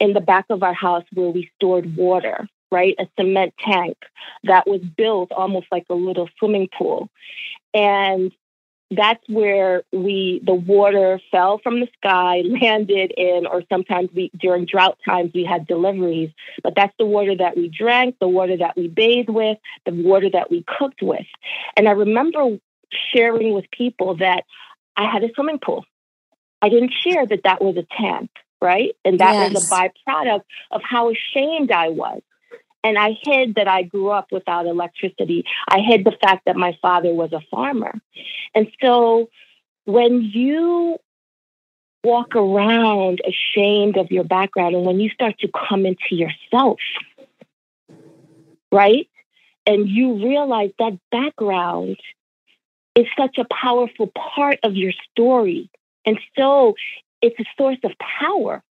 in 0.00 0.12
the 0.12 0.20
back 0.20 0.46
of 0.50 0.62
our 0.62 0.74
house 0.74 1.04
where 1.12 1.30
we 1.30 1.50
stored 1.56 1.96
water, 1.96 2.48
right? 2.72 2.96
A 2.98 3.06
cement 3.18 3.54
tank 3.64 3.96
that 4.44 4.66
was 4.66 4.80
built 4.80 5.30
almost 5.32 5.66
like 5.70 5.86
a 5.88 5.94
little 5.94 6.28
swimming 6.38 6.68
pool. 6.76 7.10
And 7.72 8.32
that's 8.90 9.22
where 9.28 9.82
we 9.92 10.40
the 10.44 10.54
water 10.54 11.20
fell 11.30 11.58
from 11.58 11.80
the 11.80 11.88
sky 11.98 12.42
landed 12.44 13.12
in 13.16 13.46
or 13.46 13.62
sometimes 13.68 14.10
we 14.14 14.30
during 14.38 14.66
drought 14.66 14.98
times 15.04 15.32
we 15.34 15.44
had 15.44 15.66
deliveries. 15.66 16.30
But 16.62 16.74
that's 16.76 16.94
the 16.98 17.06
water 17.06 17.34
that 17.36 17.56
we 17.56 17.68
drank 17.68 18.16
the 18.20 18.28
water 18.28 18.56
that 18.56 18.76
we 18.76 18.88
bathed 18.88 19.30
with 19.30 19.58
the 19.86 19.92
water 19.92 20.28
that 20.32 20.50
we 20.50 20.64
cooked 20.78 21.02
with. 21.02 21.26
And 21.76 21.88
i 21.88 21.92
remember 21.92 22.58
sharing 23.12 23.54
with 23.54 23.64
people 23.70 24.16
that 24.18 24.44
i 24.96 25.10
had 25.10 25.24
a 25.24 25.32
swimming 25.34 25.58
pool. 25.58 25.84
I 26.62 26.68
didn't 26.68 26.92
share 26.92 27.26
that 27.26 27.42
that 27.44 27.62
was 27.62 27.76
a 27.76 27.86
tank 28.00 28.30
right? 28.60 28.96
And 29.04 29.20
that 29.20 29.34
yes. 29.34 29.52
was 29.52 29.70
a 29.70 29.74
byproduct 29.74 30.44
of 30.70 30.80
how 30.82 31.10
ashamed 31.10 31.70
i 31.70 31.88
was 31.90 32.22
and 32.84 32.98
I 32.98 33.16
hid 33.22 33.54
that 33.54 33.66
I 33.66 33.82
grew 33.82 34.10
up 34.10 34.30
without 34.30 34.66
electricity. 34.66 35.44
I 35.68 35.80
hid 35.80 36.04
the 36.04 36.16
fact 36.22 36.44
that 36.44 36.54
my 36.54 36.76
father 36.82 37.12
was 37.14 37.32
a 37.32 37.40
farmer. 37.50 37.94
And 38.54 38.70
so 38.80 39.30
when 39.86 40.20
you 40.22 40.98
walk 42.04 42.36
around 42.36 43.22
ashamed 43.26 43.96
of 43.96 44.10
your 44.10 44.24
background 44.24 44.76
and 44.76 44.84
when 44.84 45.00
you 45.00 45.08
start 45.08 45.38
to 45.38 45.48
come 45.68 45.86
into 45.86 46.14
yourself, 46.14 46.78
right? 48.70 49.08
And 49.66 49.88
you 49.88 50.22
realize 50.22 50.70
that 50.78 50.98
background 51.10 51.96
is 52.94 53.06
such 53.18 53.38
a 53.38 53.46
powerful 53.50 54.12
part 54.36 54.58
of 54.62 54.76
your 54.76 54.92
story. 55.10 55.70
And 56.04 56.18
so 56.36 56.74
it's 57.22 57.40
a 57.40 57.44
source 57.56 57.78
of 57.82 57.92
power, 57.98 58.62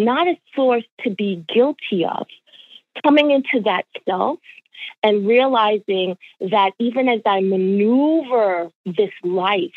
not 0.00 0.26
a 0.26 0.36
source 0.56 0.84
to 1.04 1.10
be 1.10 1.44
guilty 1.48 2.04
of 2.04 2.26
coming 3.02 3.30
into 3.30 3.62
that 3.64 3.84
self 4.08 4.38
and 5.02 5.26
realizing 5.26 6.16
that 6.40 6.72
even 6.78 7.08
as 7.08 7.20
I 7.24 7.40
maneuver 7.40 8.70
this 8.84 9.10
life, 9.22 9.70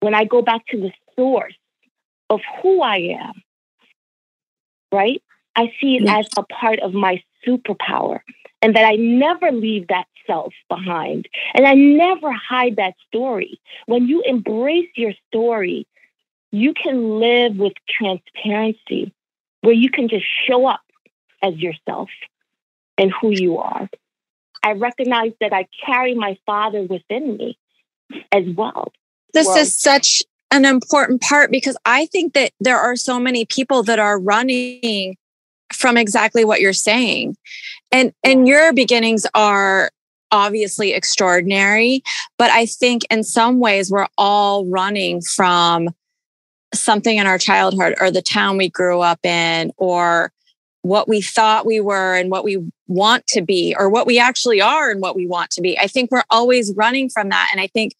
when 0.00 0.14
I 0.14 0.24
go 0.24 0.42
back 0.42 0.66
to 0.68 0.80
the 0.80 0.92
source 1.16 1.54
of 2.28 2.40
who 2.62 2.80
I 2.82 3.16
am, 3.20 3.42
right? 4.92 5.22
I 5.56 5.72
see 5.80 5.96
it 5.96 6.08
as 6.08 6.28
a 6.36 6.42
part 6.44 6.78
of 6.80 6.94
my 6.94 7.22
superpower 7.46 8.20
and 8.62 8.74
that 8.76 8.84
I 8.84 8.96
never 8.96 9.50
leave 9.50 9.88
that 9.88 10.06
self 10.26 10.52
behind 10.68 11.28
and 11.54 11.66
I 11.66 11.74
never 11.74 12.32
hide 12.32 12.76
that 12.76 12.94
story. 13.08 13.60
When 13.86 14.06
you 14.06 14.22
embrace 14.22 14.88
your 14.96 15.12
story, 15.28 15.86
you 16.52 16.72
can 16.74 17.18
live 17.18 17.56
with 17.56 17.72
transparency 17.88 19.12
where 19.62 19.74
you 19.74 19.90
can 19.90 20.08
just 20.08 20.26
show 20.48 20.66
up 20.66 20.80
as 21.42 21.56
yourself 21.56 22.08
and 22.98 23.12
who 23.20 23.30
you 23.30 23.58
are. 23.58 23.88
I 24.62 24.72
recognize 24.72 25.32
that 25.40 25.52
I 25.52 25.66
carry 25.84 26.14
my 26.14 26.38
father 26.44 26.82
within 26.82 27.36
me 27.36 27.58
as 28.32 28.44
well. 28.54 28.92
This 29.32 29.46
well, 29.46 29.58
is 29.58 29.76
such 29.76 30.22
an 30.50 30.64
important 30.64 31.22
part 31.22 31.50
because 31.50 31.76
I 31.84 32.06
think 32.06 32.34
that 32.34 32.52
there 32.60 32.78
are 32.78 32.96
so 32.96 33.18
many 33.18 33.44
people 33.44 33.82
that 33.84 33.98
are 33.98 34.18
running 34.18 35.16
from 35.72 35.96
exactly 35.96 36.44
what 36.44 36.60
you're 36.60 36.72
saying. 36.72 37.36
And 37.92 38.12
and 38.24 38.46
your 38.46 38.72
beginnings 38.72 39.26
are 39.34 39.90
obviously 40.32 40.92
extraordinary, 40.92 42.02
but 42.38 42.50
I 42.50 42.66
think 42.66 43.02
in 43.10 43.24
some 43.24 43.58
ways 43.58 43.90
we're 43.90 44.08
all 44.16 44.66
running 44.66 45.20
from 45.22 45.88
something 46.72 47.16
in 47.16 47.26
our 47.26 47.38
childhood 47.38 47.94
or 48.00 48.10
the 48.10 48.22
town 48.22 48.56
we 48.56 48.68
grew 48.68 49.00
up 49.00 49.24
in 49.24 49.72
or 49.76 50.32
what 50.82 51.08
we 51.08 51.20
thought 51.20 51.66
we 51.66 51.80
were 51.80 52.14
and 52.14 52.30
what 52.30 52.44
we 52.44 52.58
want 52.86 53.26
to 53.26 53.42
be 53.42 53.74
or 53.78 53.88
what 53.88 54.06
we 54.06 54.18
actually 54.18 54.60
are 54.60 54.90
and 54.90 55.00
what 55.00 55.14
we 55.14 55.26
want 55.26 55.50
to 55.50 55.60
be. 55.60 55.78
I 55.78 55.86
think 55.86 56.10
we're 56.10 56.22
always 56.30 56.72
running 56.74 57.10
from 57.10 57.28
that. 57.28 57.50
And 57.52 57.60
I 57.60 57.66
think 57.66 57.94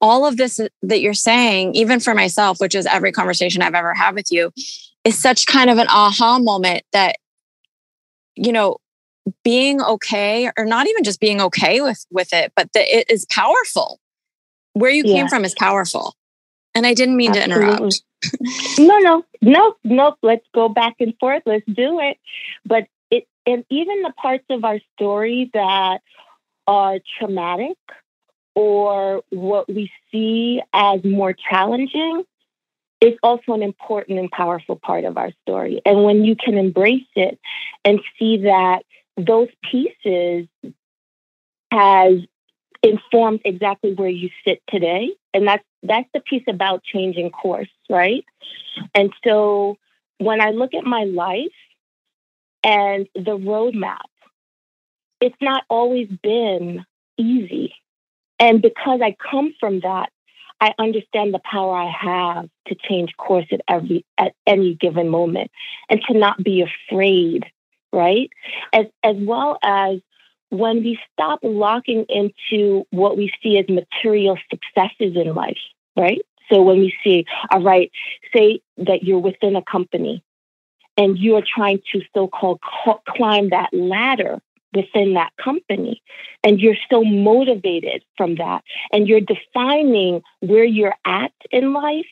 all 0.00 0.26
of 0.26 0.36
this 0.36 0.60
that 0.82 1.00
you're 1.00 1.14
saying, 1.14 1.74
even 1.74 2.00
for 2.00 2.14
myself, 2.14 2.60
which 2.60 2.74
is 2.74 2.86
every 2.86 3.12
conversation 3.12 3.62
I've 3.62 3.74
ever 3.74 3.94
had 3.94 4.14
with 4.14 4.30
you, 4.30 4.52
is 5.04 5.18
such 5.18 5.46
kind 5.46 5.70
of 5.70 5.78
an 5.78 5.86
aha 5.88 6.38
moment 6.38 6.82
that, 6.92 7.16
you 8.36 8.52
know, 8.52 8.78
being 9.44 9.80
okay 9.82 10.50
or 10.56 10.64
not 10.64 10.88
even 10.88 11.04
just 11.04 11.20
being 11.20 11.40
okay 11.40 11.80
with 11.80 12.04
with 12.10 12.32
it, 12.32 12.52
but 12.56 12.72
that 12.74 12.94
it 12.94 13.10
is 13.10 13.26
powerful. 13.30 13.98
Where 14.72 14.90
you 14.90 15.02
yeah. 15.04 15.14
came 15.14 15.28
from 15.28 15.44
is 15.44 15.54
powerful. 15.54 16.14
And 16.74 16.86
I 16.86 16.94
didn't 16.94 17.16
mean 17.16 17.30
Absolutely. 17.30 17.66
to 17.66 17.74
interrupt 17.76 18.02
no, 18.78 18.98
no, 18.98 19.24
no, 19.40 19.74
no. 19.84 20.16
Let's 20.22 20.46
go 20.54 20.68
back 20.68 20.96
and 21.00 21.14
forth. 21.18 21.42
Let's 21.46 21.66
do 21.66 22.00
it. 22.00 22.18
But 22.64 22.86
it, 23.10 23.26
and 23.46 23.64
even 23.70 24.02
the 24.02 24.12
parts 24.16 24.44
of 24.50 24.64
our 24.64 24.80
story 24.94 25.50
that 25.54 26.00
are 26.66 26.98
traumatic 27.18 27.76
or 28.54 29.22
what 29.30 29.68
we 29.68 29.90
see 30.10 30.60
as 30.72 31.02
more 31.04 31.32
challenging 31.32 32.24
is 33.00 33.14
also 33.22 33.54
an 33.54 33.62
important 33.62 34.18
and 34.18 34.30
powerful 34.30 34.76
part 34.76 35.04
of 35.04 35.16
our 35.16 35.32
story. 35.42 35.80
And 35.86 36.04
when 36.04 36.24
you 36.24 36.36
can 36.36 36.58
embrace 36.58 37.08
it 37.16 37.38
and 37.84 38.00
see 38.18 38.42
that 38.42 38.82
those 39.16 39.48
pieces 39.70 40.46
has 41.70 42.18
informed 42.82 43.40
exactly 43.44 43.94
where 43.94 44.08
you 44.08 44.30
sit 44.44 44.62
today, 44.68 45.10
and 45.34 45.46
that's 45.46 45.64
that's 45.82 46.08
the 46.14 46.20
piece 46.20 46.44
about 46.48 46.82
changing 46.82 47.30
course, 47.30 47.70
right? 47.88 48.24
And 48.94 49.12
so 49.24 49.78
when 50.18 50.40
I 50.40 50.50
look 50.50 50.74
at 50.74 50.84
my 50.84 51.04
life 51.04 51.46
and 52.62 53.06
the 53.14 53.36
roadmap, 53.38 53.98
it's 55.20 55.36
not 55.40 55.64
always 55.68 56.08
been 56.08 56.84
easy. 57.16 57.74
And 58.38 58.62
because 58.62 59.00
I 59.02 59.16
come 59.30 59.54
from 59.60 59.80
that, 59.80 60.10
I 60.60 60.74
understand 60.78 61.32
the 61.32 61.40
power 61.40 61.74
I 61.74 61.90
have 61.90 62.48
to 62.68 62.74
change 62.74 63.16
course 63.16 63.46
at 63.50 63.60
every 63.66 64.04
at 64.18 64.34
any 64.46 64.74
given 64.74 65.08
moment 65.08 65.50
and 65.88 66.00
to 66.08 66.18
not 66.18 66.42
be 66.42 66.62
afraid, 66.62 67.46
right? 67.92 68.30
As 68.72 68.86
as 69.02 69.16
well 69.18 69.58
as 69.62 70.00
when 70.50 70.82
we 70.82 70.98
stop 71.12 71.40
locking 71.42 72.04
into 72.08 72.84
what 72.90 73.16
we 73.16 73.32
see 73.42 73.58
as 73.58 73.68
material 73.68 74.36
successes 74.50 75.16
in 75.16 75.34
life, 75.34 75.58
right? 75.96 76.20
So 76.52 76.62
when 76.62 76.80
we 76.80 76.94
see, 77.02 77.24
all 77.50 77.62
right, 77.62 77.90
say 78.34 78.60
that 78.78 79.04
you're 79.04 79.20
within 79.20 79.56
a 79.56 79.62
company 79.62 80.22
and 80.96 81.16
you're 81.18 81.42
trying 81.42 81.80
to 81.92 82.02
so 82.14 82.28
called 82.28 82.60
climb 83.08 83.50
that 83.50 83.72
ladder 83.72 84.40
within 84.74 85.14
that 85.14 85.32
company 85.42 86.02
and 86.44 86.60
you're 86.60 86.76
so 86.90 87.02
motivated 87.02 88.04
from 88.16 88.36
that 88.36 88.62
and 88.92 89.08
you're 89.08 89.20
defining 89.20 90.22
where 90.40 90.64
you're 90.64 90.94
at 91.04 91.32
in 91.50 91.72
life 91.72 92.06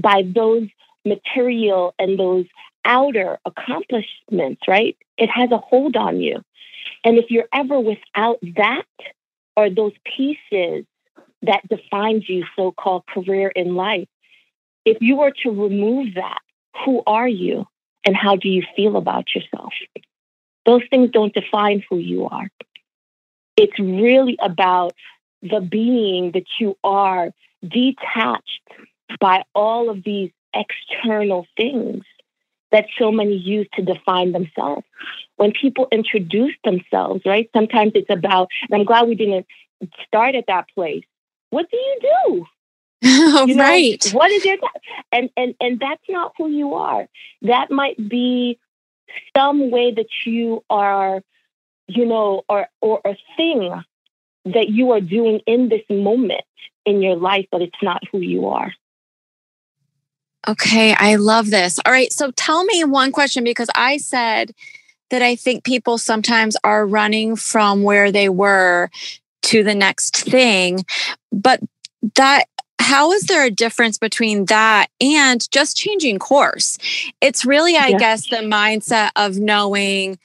by 0.00 0.22
those 0.34 0.68
material 1.04 1.94
and 1.98 2.18
those 2.18 2.46
outer 2.84 3.38
accomplishments, 3.44 4.62
right? 4.66 4.96
It 5.18 5.28
has 5.30 5.50
a 5.50 5.58
hold 5.58 5.96
on 5.96 6.20
you. 6.20 6.42
And 7.04 7.18
if 7.18 7.30
you're 7.30 7.48
ever 7.52 7.78
without 7.80 8.38
that 8.56 8.84
or 9.56 9.70
those 9.70 9.92
pieces 10.04 10.84
that 11.42 11.66
defines 11.68 12.28
you, 12.28 12.44
so 12.56 12.72
called 12.72 13.04
career 13.06 13.48
in 13.48 13.74
life, 13.74 14.08
if 14.84 14.98
you 15.00 15.16
were 15.16 15.32
to 15.42 15.50
remove 15.50 16.14
that, 16.14 16.40
who 16.84 17.02
are 17.06 17.28
you 17.28 17.66
and 18.04 18.16
how 18.16 18.36
do 18.36 18.48
you 18.48 18.62
feel 18.76 18.96
about 18.96 19.34
yourself? 19.34 19.72
Those 20.66 20.82
things 20.90 21.10
don't 21.10 21.34
define 21.34 21.82
who 21.88 21.98
you 21.98 22.26
are. 22.26 22.48
It's 23.56 23.78
really 23.78 24.38
about 24.40 24.94
the 25.42 25.60
being 25.60 26.32
that 26.32 26.46
you 26.58 26.76
are 26.84 27.30
detached 27.62 28.60
by 29.18 29.42
all 29.54 29.90
of 29.90 30.02
these 30.04 30.30
external 30.54 31.46
things 31.56 32.04
that 32.72 32.86
so 32.98 33.10
many 33.10 33.36
use 33.36 33.68
to 33.74 33.82
define 33.82 34.32
themselves. 34.32 34.84
When 35.36 35.52
people 35.52 35.88
introduce 35.90 36.54
themselves, 36.64 37.22
right? 37.24 37.48
Sometimes 37.54 37.92
it's 37.94 38.10
about, 38.10 38.48
and 38.68 38.80
I'm 38.80 38.86
glad 38.86 39.08
we 39.08 39.14
didn't 39.14 39.46
start 40.06 40.34
at 40.34 40.46
that 40.48 40.66
place. 40.74 41.04
What 41.50 41.70
do 41.70 41.76
you 41.76 41.98
do? 42.02 42.46
you 43.08 43.54
know, 43.54 43.64
right. 43.64 44.10
What 44.12 44.30
is 44.30 44.44
your 44.44 44.58
and 45.10 45.30
and 45.36 45.54
and 45.60 45.80
that's 45.80 46.02
not 46.08 46.34
who 46.36 46.50
you 46.50 46.74
are. 46.74 47.08
That 47.42 47.70
might 47.70 47.96
be 47.96 48.58
some 49.34 49.70
way 49.70 49.92
that 49.92 50.08
you 50.26 50.62
are, 50.68 51.22
you 51.86 52.04
know, 52.04 52.42
or 52.48 52.68
or 52.82 53.00
a 53.06 53.16
thing 53.38 53.82
that 54.44 54.68
you 54.68 54.92
are 54.92 55.00
doing 55.00 55.40
in 55.46 55.70
this 55.70 55.82
moment 55.88 56.44
in 56.84 57.02
your 57.02 57.16
life, 57.16 57.46
but 57.50 57.62
it's 57.62 57.82
not 57.82 58.02
who 58.12 58.18
you 58.18 58.48
are. 58.48 58.72
Okay, 60.48 60.94
I 60.94 61.16
love 61.16 61.50
this. 61.50 61.78
All 61.84 61.92
right, 61.92 62.12
so 62.12 62.30
tell 62.32 62.64
me 62.64 62.84
one 62.84 63.12
question 63.12 63.44
because 63.44 63.68
I 63.74 63.98
said 63.98 64.52
that 65.10 65.22
I 65.22 65.36
think 65.36 65.64
people 65.64 65.98
sometimes 65.98 66.56
are 66.64 66.86
running 66.86 67.36
from 67.36 67.82
where 67.82 68.10
they 68.10 68.28
were 68.28 68.90
to 69.42 69.62
the 69.62 69.74
next 69.74 70.16
thing, 70.24 70.84
but 71.32 71.60
that 72.14 72.44
how 72.78 73.12
is 73.12 73.24
there 73.24 73.44
a 73.44 73.50
difference 73.50 73.98
between 73.98 74.46
that 74.46 74.86
and 75.00 75.48
just 75.50 75.76
changing 75.76 76.18
course? 76.18 76.78
It's 77.20 77.44
really, 77.44 77.76
I 77.76 77.88
yeah. 77.88 77.98
guess, 77.98 78.28
the 78.28 78.36
mindset 78.36 79.10
of 79.16 79.38
knowing 79.38 80.18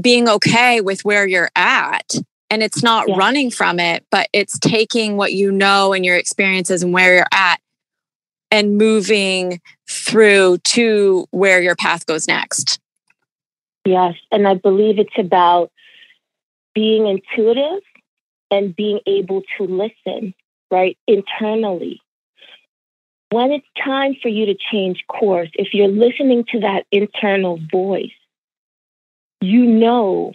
being 0.00 0.28
okay 0.28 0.80
with 0.80 1.04
where 1.04 1.26
you're 1.26 1.50
at. 1.54 2.14
And 2.48 2.62
it's 2.62 2.82
not 2.82 3.08
yeah. 3.08 3.16
running 3.16 3.50
from 3.50 3.78
it, 3.78 4.04
but 4.10 4.28
it's 4.32 4.58
taking 4.58 5.16
what 5.16 5.34
you 5.34 5.52
know 5.52 5.92
and 5.92 6.04
your 6.04 6.16
experiences 6.16 6.82
and 6.82 6.92
where 6.92 7.14
you're 7.14 7.26
at 7.32 7.59
and 8.50 8.76
moving 8.76 9.60
through 9.88 10.58
to 10.58 11.26
where 11.30 11.60
your 11.60 11.76
path 11.76 12.06
goes 12.06 12.26
next. 12.26 12.78
Yes. 13.84 14.14
And 14.30 14.46
I 14.46 14.54
believe 14.54 14.98
it's 14.98 15.18
about 15.18 15.70
being 16.74 17.06
intuitive 17.06 17.82
and 18.50 18.74
being 18.74 19.00
able 19.06 19.42
to 19.58 19.64
listen 19.64 20.34
right, 20.70 20.96
internally. 21.06 22.00
When 23.30 23.52
it's 23.52 23.66
time 23.82 24.16
for 24.20 24.28
you 24.28 24.46
to 24.46 24.56
change 24.72 25.04
course, 25.08 25.50
if 25.54 25.72
you're 25.72 25.88
listening 25.88 26.44
to 26.52 26.60
that 26.60 26.84
internal 26.90 27.60
voice, 27.70 28.10
you 29.40 29.66
know 29.66 30.32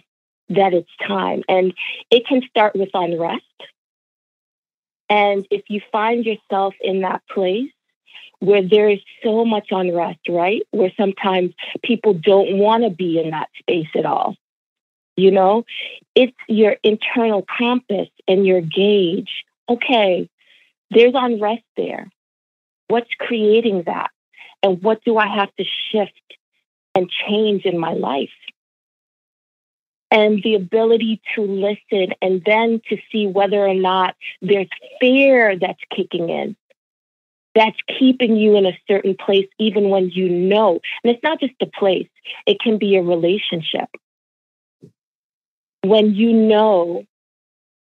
that 0.48 0.72
it's 0.72 0.90
time. 1.06 1.42
And 1.48 1.74
it 2.10 2.26
can 2.26 2.42
start 2.48 2.74
with 2.74 2.88
unrest. 2.94 3.42
And 5.08 5.46
if 5.50 5.64
you 5.68 5.80
find 5.92 6.24
yourself 6.24 6.74
in 6.80 7.02
that 7.02 7.22
place 7.30 7.70
where 8.40 8.62
there 8.62 8.90
is 8.90 9.00
so 9.22 9.44
much 9.44 9.68
unrest, 9.70 10.20
right? 10.28 10.62
Where 10.70 10.92
sometimes 10.96 11.52
people 11.82 12.14
don't 12.14 12.58
want 12.58 12.84
to 12.84 12.90
be 12.90 13.20
in 13.20 13.30
that 13.30 13.48
space 13.58 13.88
at 13.96 14.06
all. 14.06 14.36
You 15.16 15.30
know, 15.30 15.64
it's 16.14 16.36
your 16.46 16.76
internal 16.82 17.44
compass 17.58 18.08
and 18.28 18.46
your 18.46 18.60
gauge 18.60 19.44
okay, 19.68 20.28
there's 20.90 21.14
unrest 21.14 21.64
there. 21.76 22.10
What's 22.88 23.10
creating 23.18 23.84
that? 23.86 24.10
And 24.62 24.82
what 24.82 25.04
do 25.04 25.16
I 25.18 25.26
have 25.26 25.54
to 25.56 25.64
shift 25.90 26.12
and 26.94 27.10
change 27.10 27.64
in 27.64 27.78
my 27.78 27.92
life? 27.92 28.30
And 30.10 30.42
the 30.42 30.54
ability 30.54 31.20
to 31.34 31.42
listen 31.42 32.14
and 32.22 32.42
then 32.46 32.80
to 32.88 32.96
see 33.10 33.26
whether 33.26 33.58
or 33.58 33.74
not 33.74 34.14
there's 34.40 34.68
fear 35.00 35.58
that's 35.58 35.80
kicking 35.94 36.30
in, 36.30 36.56
that's 37.56 37.78
keeping 37.98 38.36
you 38.36 38.56
in 38.56 38.66
a 38.66 38.78
certain 38.86 39.16
place, 39.18 39.48
even 39.58 39.88
when 39.88 40.10
you 40.10 40.28
know. 40.28 40.78
And 41.02 41.12
it's 41.12 41.22
not 41.24 41.40
just 41.40 41.54
a 41.62 41.66
place, 41.66 42.08
it 42.46 42.60
can 42.60 42.78
be 42.78 42.96
a 42.96 43.02
relationship. 43.02 43.88
When 45.82 46.14
you 46.14 46.32
know 46.32 47.04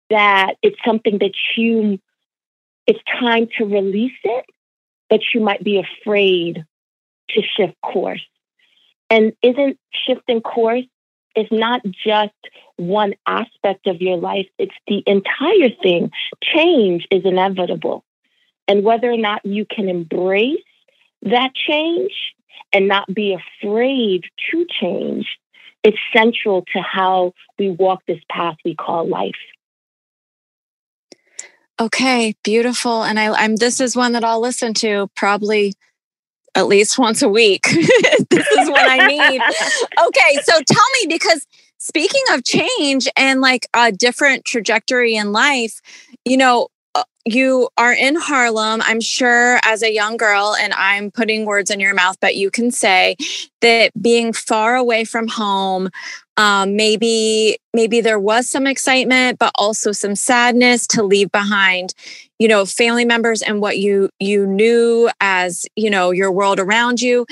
that 0.10 0.56
it's 0.64 0.80
something 0.86 1.20
that 1.20 1.34
you 1.56 2.00
it's 2.88 3.00
time 3.22 3.48
to 3.60 3.66
release 3.66 4.18
it, 4.24 4.46
but 5.12 5.20
you 5.32 5.42
might 5.42 5.64
be 5.64 5.80
afraid 5.80 6.66
to 7.30 7.42
shift 7.56 7.76
course. 7.84 8.26
And 9.12 9.34
isn't 9.44 9.78
shifting 10.08 10.42
course 10.42 10.86
is 11.36 11.46
not 11.52 11.82
just 11.86 12.34
one 12.78 13.14
aspect 13.28 13.86
of 13.86 14.02
your 14.02 14.18
life, 14.18 14.48
it's 14.58 14.74
the 14.88 15.04
entire 15.06 15.70
thing. 15.84 16.10
Change 16.42 17.06
is 17.12 17.22
inevitable. 17.26 18.04
And 18.70 18.84
whether 18.84 19.12
or 19.12 19.18
not 19.18 19.44
you 19.44 19.66
can 19.66 19.90
embrace 19.90 20.60
that 21.24 21.50
change 21.56 22.14
and 22.72 22.88
not 22.88 23.12
be 23.12 23.36
afraid 23.36 24.24
to 24.52 24.66
change 24.80 25.28
is 25.84 25.96
central 26.16 26.64
to 26.74 26.82
how 26.82 27.34
we 27.58 27.72
walk 27.72 28.04
this 28.08 28.20
path 28.30 28.58
we 28.64 28.76
call 28.76 29.08
life. 29.08 29.34
Okay, 31.82 32.36
beautiful. 32.44 33.04
And 33.04 33.20
I, 33.20 33.34
I'm 33.34 33.56
this 33.56 33.82
is 33.82 33.96
one 33.96 34.12
that 34.12 34.24
I'll 34.24 34.42
listen 34.42 34.76
to 34.76 35.10
probably 35.16 35.74
at 36.54 36.68
least 36.68 37.00
once 37.00 37.24
a 37.24 37.30
week. 37.30 37.64
this 38.30 38.48
is 38.52 38.70
what 38.70 38.88
I 38.88 39.08
need. 39.08 39.42
okay, 40.08 40.42
so 40.44 40.54
tell 40.68 40.86
me 41.02 41.08
because 41.08 41.48
speaking 41.78 42.24
of 42.34 42.44
change 42.44 43.08
and 43.18 43.42
like 43.42 43.66
a 43.74 43.92
different 43.92 44.46
trajectory 44.46 45.16
in 45.16 45.32
life, 45.32 45.82
you 46.24 46.38
know, 46.38 46.68
you 47.34 47.70
are 47.78 47.94
in 47.94 48.16
Harlem, 48.16 48.82
I'm 48.84 49.02
sure, 49.02 49.60
as 49.64 49.84
a 49.84 49.94
young 49.94 50.18
girl, 50.18 50.56
and 50.60 50.74
I'm 50.74 51.12
putting 51.12 51.46
words 51.46 51.70
in 51.70 51.80
your 51.80 51.94
mouth, 51.94 52.18
but 52.20 52.36
you 52.36 52.50
can 52.50 52.72
say 52.72 53.16
that 53.62 53.92
being 54.02 54.34
far 54.34 54.76
away 54.76 55.06
from 55.06 55.28
home, 55.28 55.90
um, 56.38 56.76
maybe 56.76 57.58
maybe 57.74 58.02
there 58.02 58.20
was 58.20 58.50
some 58.50 58.66
excitement, 58.66 59.40
but 59.40 59.52
also 59.56 59.92
some 59.92 60.16
sadness 60.16 60.88
to 60.88 61.04
leave 61.04 61.32
behind, 61.32 61.94
you 62.40 62.48
know, 62.48 62.66
family 62.66 63.06
members 63.06 63.42
and 63.42 63.62
what 63.62 63.78
you 63.78 64.10
you 64.20 64.48
knew 64.48 65.10
as 65.20 65.66
you 65.76 65.90
know 65.90 66.12
your 66.12 66.32
world 66.32 66.60
around 66.60 67.02
you. 67.02 67.26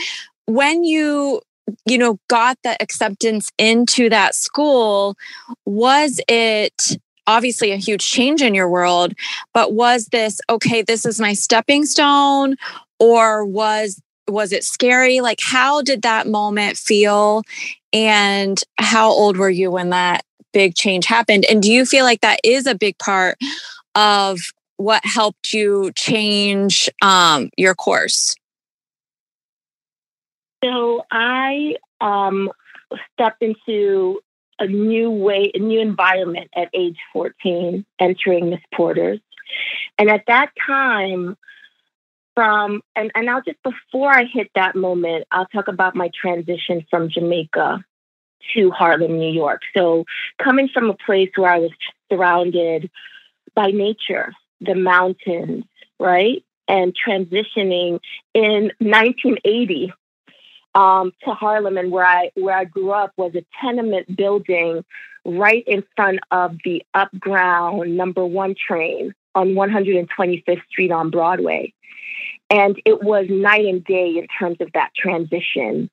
When 0.45 0.83
you 0.83 1.41
you 1.85 1.97
know 1.97 2.19
got 2.29 2.57
the 2.63 2.75
acceptance 2.81 3.51
into 3.57 4.09
that 4.09 4.35
school, 4.35 5.15
was 5.65 6.19
it 6.27 6.97
obviously 7.27 7.71
a 7.71 7.77
huge 7.77 8.09
change 8.09 8.41
in 8.41 8.55
your 8.55 8.69
world, 8.69 9.13
but 9.53 9.73
was 9.73 10.07
this 10.07 10.39
okay? 10.49 10.81
This 10.81 11.05
is 11.05 11.19
my 11.19 11.33
stepping 11.33 11.85
stone, 11.85 12.55
or 12.99 13.45
was 13.45 14.01
was 14.27 14.51
it 14.51 14.63
scary? 14.63 15.21
Like, 15.21 15.39
how 15.41 15.81
did 15.81 16.01
that 16.01 16.27
moment 16.27 16.77
feel? 16.77 17.43
And 17.93 18.61
how 18.77 19.09
old 19.09 19.37
were 19.37 19.49
you 19.49 19.71
when 19.71 19.91
that 19.91 20.23
big 20.51 20.75
change 20.75 21.05
happened? 21.05 21.45
And 21.49 21.61
do 21.61 21.71
you 21.71 21.85
feel 21.85 22.03
like 22.03 22.21
that 22.21 22.39
is 22.43 22.67
a 22.67 22.75
big 22.75 22.97
part 22.97 23.37
of 23.95 24.39
what 24.77 25.05
helped 25.05 25.53
you 25.53 25.91
change 25.95 26.89
um, 27.01 27.49
your 27.57 27.75
course? 27.75 28.35
So 30.63 31.03
I 31.11 31.75
um, 32.01 32.51
stepped 33.13 33.41
into 33.41 34.19
a 34.59 34.67
new 34.67 35.09
way, 35.09 35.51
a 35.53 35.59
new 35.59 35.79
environment 35.79 36.49
at 36.55 36.69
age 36.73 36.97
14, 37.13 37.85
entering 37.99 38.49
Miss 38.49 38.61
Porter's. 38.73 39.19
And 39.97 40.09
at 40.09 40.23
that 40.27 40.51
time, 40.65 41.37
from 42.37 42.81
and, 42.95 43.11
and 43.15 43.29
I'll 43.29 43.41
just 43.41 43.61
before 43.63 44.11
I 44.11 44.25
hit 44.25 44.51
that 44.53 44.75
moment, 44.75 45.25
I'll 45.31 45.47
talk 45.47 45.67
about 45.67 45.95
my 45.95 46.11
transition 46.21 46.85
from 46.89 47.09
Jamaica 47.09 47.83
to 48.53 48.71
Harlem, 48.71 49.17
New 49.17 49.31
York. 49.31 49.61
So 49.75 50.05
coming 50.41 50.69
from 50.71 50.89
a 50.89 50.93
place 50.93 51.31
where 51.35 51.51
I 51.51 51.57
was 51.57 51.71
surrounded 52.11 52.91
by 53.55 53.71
nature, 53.71 54.33
the 54.61 54.75
mountains, 54.75 55.65
right? 55.99 56.43
And 56.67 56.95
transitioning 56.95 57.99
in 58.35 58.71
1980 58.79 59.93
um, 60.77 61.11
to 61.23 61.31
Harlem, 61.31 61.75
and 61.77 61.91
where 61.91 62.05
I 62.05 62.29
where 62.35 62.55
I 62.55 62.63
grew 62.63 62.91
up 62.91 63.11
was 63.17 63.33
a 63.35 63.43
tenement 63.59 64.15
building 64.15 64.85
right 65.25 65.63
in 65.67 65.83
front 65.95 66.19
of 66.29 66.55
the 66.63 66.83
Upground 66.95 67.95
Number 67.95 68.25
One 68.25 68.55
train 68.55 69.13
on 69.33 69.49
125th 69.49 70.61
Street 70.69 70.91
on 70.91 71.09
Broadway. 71.09 71.73
And 72.49 72.79
it 72.85 73.03
was 73.03 73.25
night 73.29 73.65
and 73.65 73.83
day 73.83 74.17
in 74.17 74.27
terms 74.39 74.57
of 74.61 74.71
that 74.73 74.91
transition 74.95 75.89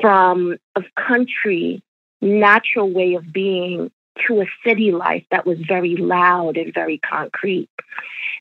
from 0.00 0.56
a 0.74 0.82
country 1.08 1.82
natural 2.20 2.90
way 2.90 3.14
of 3.14 3.32
being 3.32 3.90
to 4.26 4.40
a 4.40 4.46
city 4.66 4.90
life 4.90 5.24
that 5.30 5.46
was 5.46 5.58
very 5.66 5.96
loud 5.96 6.56
and 6.56 6.74
very 6.74 6.98
concrete. 6.98 7.70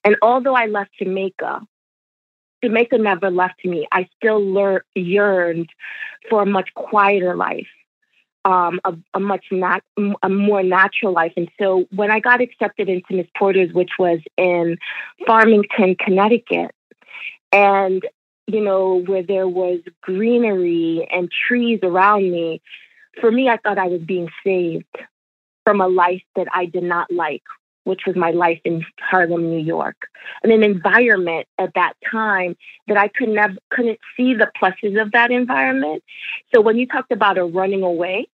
And 0.04 0.16
although 0.22 0.56
I 0.56 0.66
left 0.66 0.92
Jamaica, 1.00 1.62
Jamaica 2.66 2.98
never 2.98 3.30
left 3.30 3.64
me. 3.64 3.88
I 3.92 4.08
still 4.18 4.44
lear- 4.44 4.86
yearned 4.96 5.70
for 6.30 6.42
a 6.42 6.46
much 6.46 6.74
quieter 6.74 7.36
life, 7.36 7.68
um, 8.44 8.80
a, 8.84 8.96
a, 9.14 9.20
much 9.20 9.46
not 9.52 9.84
a 10.24 10.30
more 10.30 10.64
natural 10.64 11.14
life. 11.14 11.34
And 11.38 11.50
so 11.60 11.86
when 11.94 12.10
I 12.10 12.20
got 12.20 12.42
accepted 12.42 12.90
into 12.90 13.14
Miss 13.14 13.28
Porter's, 13.38 13.72
which 13.74 13.92
was 14.00 14.20
in 14.38 14.78
Farmington, 15.28 15.96
Connecticut, 15.96 16.72
and 17.52 18.04
you 18.48 18.62
know 18.62 19.04
where 19.06 19.24
there 19.24 19.48
was 19.48 19.80
greenery 20.02 21.08
and 21.12 21.30
trees 21.48 21.80
around 21.84 22.32
me, 22.32 22.62
for 23.22 23.32
me, 23.32 23.48
I 23.48 23.58
thought 23.58 23.78
I 23.78 23.88
was 23.88 24.02
being 24.02 24.30
saved 24.44 24.98
from 25.64 25.82
a 25.82 25.88
life 25.88 26.24
that 26.36 26.48
I 26.54 26.66
did 26.66 26.84
not 26.84 27.12
like, 27.12 27.44
which 27.86 28.02
was 28.06 28.16
my 28.16 28.32
life 28.32 28.60
in 28.66 28.86
Harlem, 29.00 29.50
New 29.50 29.64
York, 29.64 29.96
and 30.44 30.52
an 30.52 30.64
environment 30.64 31.48
at 31.58 31.74
that 31.76 31.94
time 32.12 32.58
that 32.88 32.98
I 32.98 33.08
could 33.08 33.30
never 33.30 33.56
couldn't 33.70 34.00
see 34.18 34.34
the 34.34 34.52
pluses 34.62 35.02
of 35.02 35.12
that 35.14 35.32
environment. 35.32 36.04
So 36.54 36.62
when 36.62 36.78
you 36.78 36.88
talked 36.88 37.12
about 37.12 37.38
a 37.38 37.46
running 37.46 37.84
away, 37.84 38.28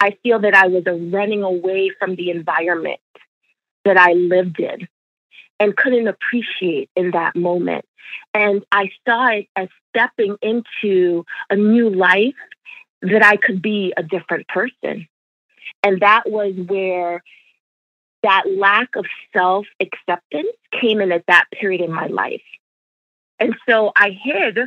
I 0.00 0.16
feel 0.22 0.40
that 0.40 0.54
I 0.54 0.66
was 0.66 0.84
a 0.86 0.94
running 0.94 1.42
away 1.42 1.90
from 1.98 2.16
the 2.16 2.30
environment 2.30 3.00
that 3.84 3.96
I 3.96 4.12
lived 4.12 4.60
in 4.60 4.88
and 5.60 5.76
couldn't 5.76 6.08
appreciate 6.08 6.90
in 6.96 7.12
that 7.12 7.36
moment. 7.36 7.84
And 8.32 8.64
I 8.72 8.90
saw 9.06 9.28
it 9.28 9.46
as 9.56 9.68
stepping 9.90 10.36
into 10.42 11.24
a 11.48 11.56
new 11.56 11.90
life 11.90 12.34
that 13.02 13.24
I 13.24 13.36
could 13.36 13.62
be 13.62 13.92
a 13.96 14.02
different 14.02 14.48
person. 14.48 15.08
And 15.82 16.00
that 16.00 16.24
was 16.26 16.54
where 16.66 17.22
that 18.24 18.44
lack 18.56 18.96
of 18.96 19.06
self 19.32 19.66
acceptance 19.80 20.48
came 20.80 21.00
in 21.00 21.12
at 21.12 21.24
that 21.28 21.44
period 21.52 21.80
in 21.80 21.92
my 21.92 22.06
life. 22.06 22.42
And 23.38 23.54
so 23.68 23.92
I 23.96 24.10
hid 24.10 24.58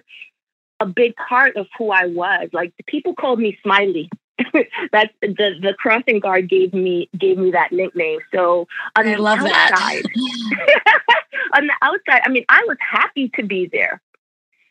a 0.80 0.86
big 0.86 1.16
part 1.16 1.58
of 1.58 1.68
who 1.78 1.92
I 1.92 2.06
was. 2.06 2.50
Like 2.54 2.74
people 2.86 3.16
called 3.16 3.40
me 3.40 3.58
Smiley. 3.64 4.10
That's 4.92 5.14
the 5.22 5.34
the 5.62 5.76
crossing 5.78 6.20
guard 6.20 6.48
gave 6.48 6.74
me 6.74 7.10
gave 7.18 7.38
me 7.38 7.52
that 7.52 7.72
nickname. 7.72 8.20
So 8.34 8.68
on 8.96 9.08
I 9.08 9.16
the 9.16 9.22
love 9.22 9.40
outside, 9.40 10.04
on 11.56 11.68
the 11.68 11.74
outside, 11.82 12.22
I 12.24 12.30
mean, 12.30 12.46
I 12.48 12.64
was 12.68 12.78
happy 12.80 13.30
to 13.36 13.44
be 13.44 13.68
there. 13.72 14.00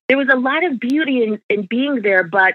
There 0.09 0.17
was 0.17 0.29
a 0.31 0.37
lot 0.37 0.65
of 0.65 0.79
beauty 0.79 1.25
in, 1.25 1.41
in 1.51 1.67
being 1.67 2.03
there, 2.03 2.23
but 2.23 2.55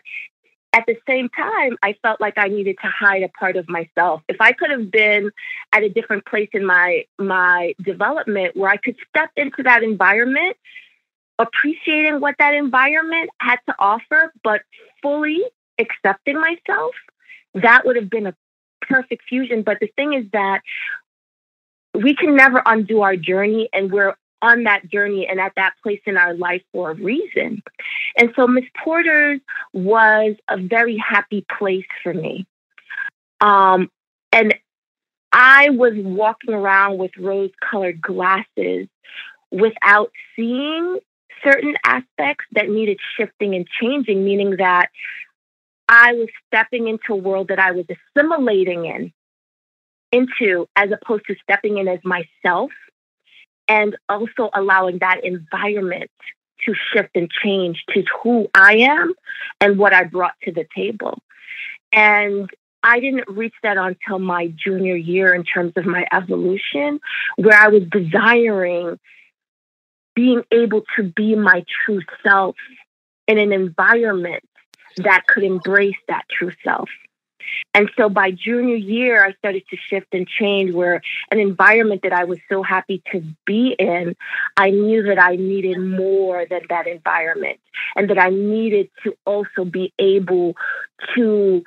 at 0.73 0.85
the 0.87 0.95
same 1.07 1.27
time, 1.29 1.77
I 1.83 1.95
felt 2.01 2.21
like 2.21 2.37
I 2.37 2.47
needed 2.47 2.77
to 2.81 2.87
hide 2.87 3.23
a 3.23 3.29
part 3.29 3.57
of 3.57 3.67
myself. 3.67 4.21
If 4.29 4.37
I 4.39 4.53
could 4.53 4.69
have 4.69 4.89
been 4.89 5.31
at 5.73 5.83
a 5.83 5.89
different 5.89 6.25
place 6.25 6.49
in 6.53 6.65
my 6.65 7.05
my 7.19 7.75
development 7.81 8.55
where 8.55 8.69
I 8.69 8.77
could 8.77 8.95
step 9.09 9.31
into 9.35 9.63
that 9.63 9.83
environment, 9.83 10.55
appreciating 11.39 12.21
what 12.21 12.35
that 12.39 12.53
environment 12.53 13.31
had 13.39 13.57
to 13.67 13.75
offer, 13.79 14.31
but 14.43 14.61
fully 15.01 15.43
accepting 15.77 16.39
myself, 16.39 16.95
that 17.55 17.85
would 17.85 17.97
have 17.97 18.09
been 18.09 18.27
a 18.27 18.35
perfect 18.81 19.23
fusion. 19.27 19.63
But 19.63 19.79
the 19.81 19.87
thing 19.95 20.13
is 20.13 20.25
that 20.31 20.61
we 21.93 22.15
can 22.15 22.35
never 22.35 22.61
undo 22.65 23.01
our 23.01 23.17
journey 23.17 23.67
and 23.73 23.91
we're 23.91 24.15
on 24.41 24.63
that 24.63 24.89
journey 24.89 25.27
and 25.27 25.39
at 25.39 25.53
that 25.55 25.73
place 25.83 26.01
in 26.05 26.17
our 26.17 26.33
life 26.33 26.61
for 26.71 26.91
a 26.91 26.95
reason. 26.95 27.61
And 28.17 28.31
so 28.35 28.47
Miss 28.47 28.65
Porter's 28.83 29.39
was 29.73 30.35
a 30.49 30.57
very 30.57 30.97
happy 30.97 31.45
place 31.57 31.85
for 32.03 32.13
me. 32.13 32.45
Um, 33.39 33.89
and 34.31 34.55
I 35.31 35.69
was 35.69 35.93
walking 35.95 36.53
around 36.53 36.97
with 36.97 37.11
rose 37.17 37.51
colored 37.69 38.01
glasses 38.01 38.87
without 39.51 40.11
seeing 40.35 40.99
certain 41.43 41.75
aspects 41.85 42.45
that 42.53 42.69
needed 42.69 42.99
shifting 43.17 43.55
and 43.55 43.67
changing, 43.79 44.23
meaning 44.23 44.57
that 44.57 44.89
I 45.87 46.13
was 46.13 46.29
stepping 46.47 46.87
into 46.87 47.13
a 47.13 47.15
world 47.15 47.49
that 47.49 47.59
I 47.59 47.71
was 47.71 47.85
assimilating 47.89 48.85
in 48.85 49.13
into 50.11 50.67
as 50.75 50.89
opposed 50.91 51.25
to 51.27 51.35
stepping 51.41 51.77
in 51.77 51.87
as 51.87 51.99
myself 52.03 52.71
and 53.71 53.95
also 54.09 54.49
allowing 54.53 54.97
that 54.97 55.23
environment 55.23 56.11
to 56.65 56.73
shift 56.91 57.11
and 57.15 57.31
change 57.31 57.85
to 57.93 58.03
who 58.21 58.49
I 58.53 58.79
am 58.79 59.13
and 59.61 59.77
what 59.77 59.93
I 59.93 60.03
brought 60.03 60.33
to 60.43 60.51
the 60.51 60.67
table. 60.75 61.19
And 61.93 62.49
I 62.83 62.99
didn't 62.99 63.29
reach 63.29 63.53
that 63.63 63.77
until 63.77 64.19
my 64.19 64.47
junior 64.47 64.97
year 64.97 65.33
in 65.33 65.45
terms 65.45 65.71
of 65.77 65.85
my 65.85 66.05
evolution, 66.11 66.99
where 67.37 67.57
I 67.57 67.69
was 67.69 67.83
desiring 67.89 68.99
being 70.15 70.43
able 70.51 70.83
to 70.97 71.03
be 71.03 71.35
my 71.35 71.63
true 71.85 72.01
self 72.23 72.57
in 73.25 73.37
an 73.37 73.53
environment 73.53 74.43
that 74.97 75.23
could 75.27 75.43
embrace 75.43 75.95
that 76.09 76.25
true 76.29 76.51
self. 76.61 76.89
And 77.73 77.89
so 77.97 78.09
by 78.09 78.31
junior 78.31 78.75
year, 78.75 79.23
I 79.25 79.33
started 79.33 79.63
to 79.69 79.77
shift 79.77 80.07
and 80.13 80.27
change 80.27 80.73
where 80.73 81.01
an 81.31 81.39
environment 81.39 82.01
that 82.03 82.13
I 82.13 82.25
was 82.25 82.39
so 82.49 82.63
happy 82.63 83.01
to 83.11 83.23
be 83.45 83.75
in, 83.77 84.15
I 84.57 84.71
knew 84.71 85.03
that 85.03 85.19
I 85.19 85.35
needed 85.35 85.77
more 85.79 86.45
than 86.49 86.61
that 86.69 86.87
environment 86.87 87.59
and 87.95 88.09
that 88.09 88.19
I 88.19 88.29
needed 88.29 88.89
to 89.03 89.15
also 89.25 89.65
be 89.65 89.93
able 89.99 90.55
to 91.15 91.63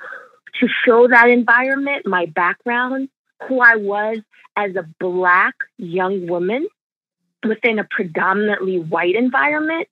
to 0.59 0.67
show 0.85 1.07
that 1.07 1.29
environment, 1.29 2.05
my 2.05 2.27
background, 2.27 3.09
who 3.47 3.59
I 3.59 3.75
was 3.75 4.19
as 4.55 4.75
a 4.75 4.87
black 4.99 5.55
young 5.77 6.27
woman 6.27 6.67
within 7.43 7.79
a 7.79 7.83
predominantly 7.83 8.79
white 8.79 9.15
environment 9.15 9.87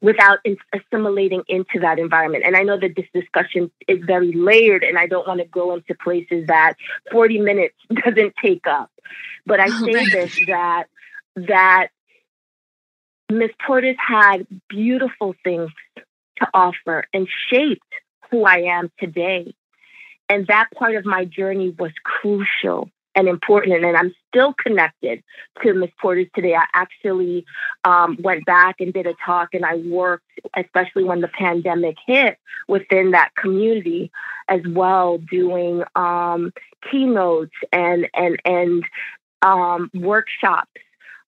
without 0.00 0.38
assimilating 0.72 1.42
into 1.48 1.80
that 1.80 1.98
environment. 1.98 2.44
And 2.46 2.56
I 2.56 2.62
know 2.62 2.78
that 2.78 2.96
this 2.96 3.06
discussion 3.12 3.70
is 3.86 3.98
very 4.04 4.32
layered, 4.32 4.82
and 4.82 4.98
I 4.98 5.06
don't 5.06 5.26
want 5.26 5.40
to 5.40 5.46
go 5.46 5.74
into 5.74 5.94
places 5.94 6.46
that 6.46 6.74
40 7.12 7.40
minutes 7.40 7.74
doesn't 8.04 8.34
take 8.42 8.66
up. 8.66 8.90
But 9.46 9.60
I 9.60 9.66
oh, 9.66 9.84
say 9.84 9.94
right. 9.94 10.12
this 10.12 10.38
that 10.46 10.84
that 11.36 11.88
Miss 13.30 13.50
Porter's 13.64 13.96
had 13.98 14.46
beautiful 14.68 15.34
things 15.44 15.70
to 16.38 16.48
offer 16.52 17.04
and 17.12 17.28
shaped 17.48 17.82
who 18.30 18.44
I 18.44 18.62
am 18.62 18.90
today. 18.98 19.54
And 20.28 20.46
that 20.46 20.68
part 20.74 20.94
of 20.94 21.04
my 21.04 21.24
journey 21.24 21.70
was 21.70 21.92
crucial 22.04 22.88
and 23.14 23.28
important. 23.28 23.84
And 23.84 23.96
I'm 23.96 24.14
still 24.28 24.54
connected 24.54 25.22
to 25.62 25.74
Miss 25.74 25.90
Porter's 26.00 26.28
today. 26.34 26.54
I 26.54 26.64
actually 26.74 27.44
um, 27.84 28.18
went 28.20 28.44
back 28.46 28.76
and 28.80 28.92
did 28.92 29.06
a 29.06 29.14
talk, 29.24 29.54
and 29.54 29.64
I 29.64 29.76
worked, 29.76 30.26
especially 30.56 31.04
when 31.04 31.20
the 31.20 31.28
pandemic 31.28 31.96
hit, 32.06 32.38
within 32.68 33.12
that 33.12 33.34
community 33.36 34.10
as 34.48 34.60
well, 34.66 35.18
doing 35.18 35.82
um, 35.94 36.52
keynotes 36.90 37.54
and 37.72 38.08
and 38.14 38.40
and 38.44 38.84
um, 39.42 39.90
workshops 39.94 40.70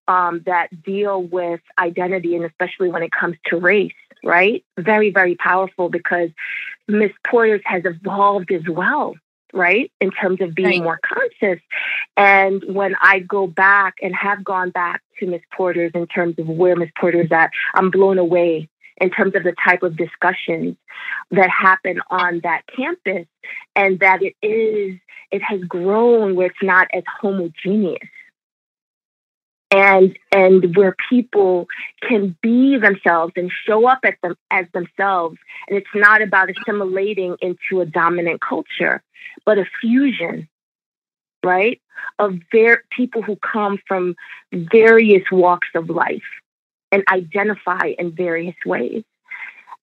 um, 0.09 0.43
that 0.47 0.69
deal 0.83 1.23
with 1.23 1.61
identity, 1.79 2.37
and 2.37 2.45
especially 2.45 2.91
when 2.91 3.03
it 3.03 3.11
comes 3.13 3.37
to 3.47 3.57
race. 3.57 3.93
Right, 4.25 4.65
very 4.79 5.11
very 5.11 5.35
powerful 5.35 5.89
because 5.89 6.31
Miss 6.87 7.11
Porter's 7.27 7.61
has 7.65 7.83
evolved 7.85 8.53
as 8.53 8.63
well 8.69 9.17
right? 9.53 9.91
In 10.01 10.11
terms 10.11 10.41
of 10.41 10.55
being 10.55 10.69
right. 10.69 10.83
more 10.83 11.01
conscious. 11.05 11.63
And 12.17 12.63
when 12.67 12.95
I 13.01 13.21
go 13.21 13.47
back 13.47 13.97
and 14.03 14.15
have 14.15 14.45
gone 14.45 14.71
back 14.71 15.03
to 15.21 15.27
Miss 15.27 15.43
Porter's 15.55 15.93
in 15.95 16.07
terms 16.07 16.39
of 16.39 16.49
where 16.49 16.77
Miss 16.77 16.91
Porter's 16.99 17.31
at, 17.31 17.51
I'm 17.75 17.91
blown 17.91 18.19
away 18.19 18.69
in 19.01 19.11
terms 19.11 19.35
of 19.35 19.43
the 19.43 19.55
type 19.65 19.83
of 19.83 19.97
discussions 19.97 20.77
that 21.31 21.51
happen 21.51 22.01
on 22.11 22.41
that 22.45 22.63
campus 22.75 23.27
and 23.75 23.99
that 24.01 24.23
it 24.23 24.35
is 24.43 24.99
it 25.31 25.43
has 25.43 25.61
grown 25.63 26.37
where 26.37 26.49
it's 26.49 26.63
not 26.63 26.89
as 26.93 27.03
homogeneous 27.21 28.09
and 29.73 30.17
and 30.31 30.77
where 30.77 30.95
people 31.09 31.67
can 32.07 32.37
be 32.43 32.79
themselves 32.79 33.33
and 33.37 33.51
show 33.67 33.87
up 33.87 34.01
at 34.05 34.17
them 34.23 34.37
as 34.51 34.67
themselves. 34.73 35.39
And 35.69 35.79
it's 35.79 35.87
not 35.95 36.23
about 36.23 36.51
assimilating 36.51 37.37
into 37.41 37.81
a 37.81 37.87
dominant 37.87 38.41
culture 38.41 39.03
but 39.45 39.59
a 39.59 39.65
fusion 39.81 40.49
right 41.45 41.81
of 42.19 42.35
ver- 42.53 42.85
people 42.97 43.23
who 43.23 43.37
come 43.37 43.79
from 43.87 44.15
various 44.53 45.25
walks 45.31 45.69
of 45.75 45.91
life 45.91 46.23
and 46.91 47.03
identify 47.11 47.93
in 47.99 48.13
various 48.13 48.57
ways. 48.65 49.05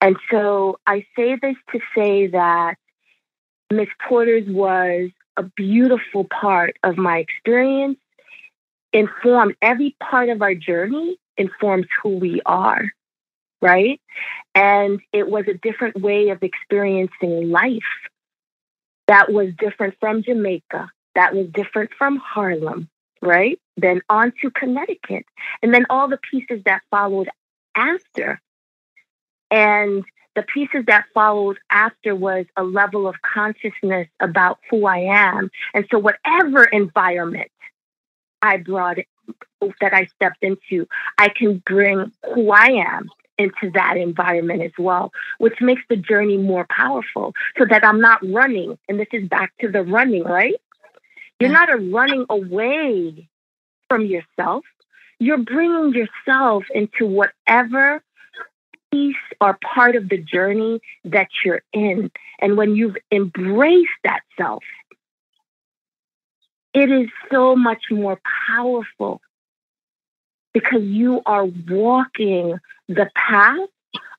And 0.02 0.15
so 0.32 0.80
i 0.88 1.06
say 1.15 1.36
this 1.41 1.56
to 1.71 1.80
say 1.95 2.28
that 2.28 2.75
miss 3.71 3.89
porter's 4.08 4.47
was 4.47 5.10
a 5.36 5.43
beautiful 5.43 6.25
part 6.25 6.78
of 6.84 6.97
my 6.97 7.17
experience 7.17 7.97
inform 8.93 9.56
every 9.62 9.95
part 9.99 10.30
of 10.30 10.41
our 10.41 10.56
journey 10.56 11.17
informs 11.38 11.88
who 12.02 12.17
we 12.17 12.41
are 12.45 12.86
right? 13.62 13.99
And 14.56 14.99
it 15.13 15.30
was 15.30 15.45
a 15.47 15.54
different 15.54 16.02
way 16.02 16.30
of 16.30 16.43
experiencing 16.43 17.49
life 17.49 17.82
that 19.08 19.32
was 19.32 19.49
different 19.58 19.95
from 19.99 20.23
Jamaica, 20.23 20.89
that 21.15 21.34
was 21.36 21.47
different 21.47 21.91
from 21.97 22.17
Harlem, 22.17 22.89
right? 23.21 23.60
Then 23.78 24.02
on 24.10 24.34
to 24.41 24.52
Connecticut, 24.52 25.25
and 25.62 25.73
then 25.73 25.86
all 25.89 26.08
the 26.08 26.19
pieces 26.32 26.63
that 26.65 26.82
followed 26.91 27.30
after. 27.75 28.39
And 29.52 30.04
the 30.36 30.43
pieces 30.43 30.86
that 30.88 31.06
followed 31.13 31.58
after 31.71 32.15
was 32.15 32.45
a 32.56 32.63
level 32.63 33.08
of 33.08 33.15
consciousness 33.21 34.08
about 34.19 34.60
who 34.69 34.86
I 34.86 34.99
am. 34.99 35.49
And 35.73 35.86
so, 35.89 35.97
whatever 35.97 36.65
environment 36.65 37.49
I 38.41 38.58
brought 38.58 38.97
that 39.82 39.93
I 39.93 40.06
stepped 40.15 40.43
into, 40.43 40.88
I 41.17 41.30
can 41.30 41.62
bring 41.65 42.12
who 42.34 42.52
I 42.52 42.84
am 42.86 43.10
into 43.38 43.71
that 43.73 43.97
environment 43.97 44.62
as 44.62 44.71
well, 44.78 45.12
which 45.38 45.62
makes 45.62 45.82
the 45.89 45.95
journey 45.95 46.38
more 46.38 46.65
powerful 46.69 47.34
so 47.58 47.65
that 47.69 47.86
I'm 47.86 48.02
not 48.02 48.19
running. 48.23 48.78
And 48.88 48.99
this 48.99 49.08
is 49.13 49.28
back 49.28 49.54
to 49.62 49.69
the 49.69 49.82
running, 49.82 50.23
right? 50.23 50.56
You're 51.39 51.52
not 51.52 51.71
a 51.71 51.78
running 51.78 52.25
away 52.30 53.30
from 53.88 54.06
yourself. 54.06 54.65
You're 55.19 55.38
bringing 55.38 55.93
yourself 55.93 56.65
into 56.73 57.06
whatever 57.06 58.04
piece 58.91 59.15
or 59.39 59.58
part 59.73 59.95
of 59.95 60.10
the 60.10 60.17
journey 60.17 60.82
that 61.06 61.30
you're 61.45 61.62
in. 61.71 62.12
And 62.41 62.58
when 62.58 62.75
you've 62.75 62.97
embraced 63.12 63.89
that 64.04 64.21
self, 64.38 64.63
it 66.73 66.91
is 66.91 67.10
so 67.32 67.55
much 67.55 67.84
more 67.91 68.19
powerful 68.47 69.21
because 70.53 70.84
you 70.84 71.21
are 71.25 71.45
walking 71.45 72.58
the 72.88 73.10
path 73.15 73.69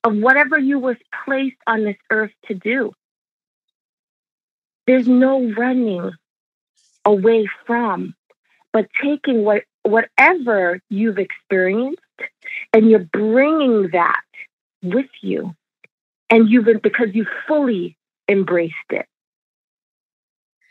of 0.04 0.16
whatever 0.16 0.58
you 0.58 0.78
was 0.78 0.96
placed 1.24 1.56
on 1.66 1.84
this 1.84 1.96
earth 2.10 2.32
to 2.46 2.54
do. 2.54 2.92
There's 4.86 5.08
no 5.08 5.52
running 5.52 6.12
away 7.04 7.48
from, 7.66 8.14
but 8.72 8.88
taking 9.02 9.44
what 9.44 9.64
whatever 9.82 10.80
you've 10.90 11.18
experienced 11.18 12.00
and 12.72 12.90
you're 12.90 13.08
bringing 13.12 13.90
that 13.92 14.22
with 14.82 15.08
you 15.22 15.54
and 16.28 16.48
you've 16.48 16.64
been, 16.66 16.78
because 16.78 17.08
you 17.14 17.26
fully 17.46 17.96
embraced 18.28 18.74
it 18.90 19.06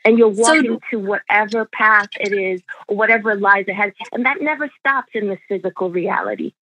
and 0.06 0.18
you're 0.18 0.30
walking 0.30 0.80
so, 0.80 0.80
to 0.92 1.00
whatever 1.00 1.66
path 1.66 2.10
it 2.20 2.34
is 2.34 2.62
or 2.88 2.96
whatever 2.96 3.36
lies 3.36 3.68
ahead 3.68 3.94
and 4.12 4.26
that 4.26 4.42
never 4.42 4.70
stops 4.80 5.10
in 5.14 5.28
this 5.28 5.40
physical 5.48 5.90
reality 5.90 6.54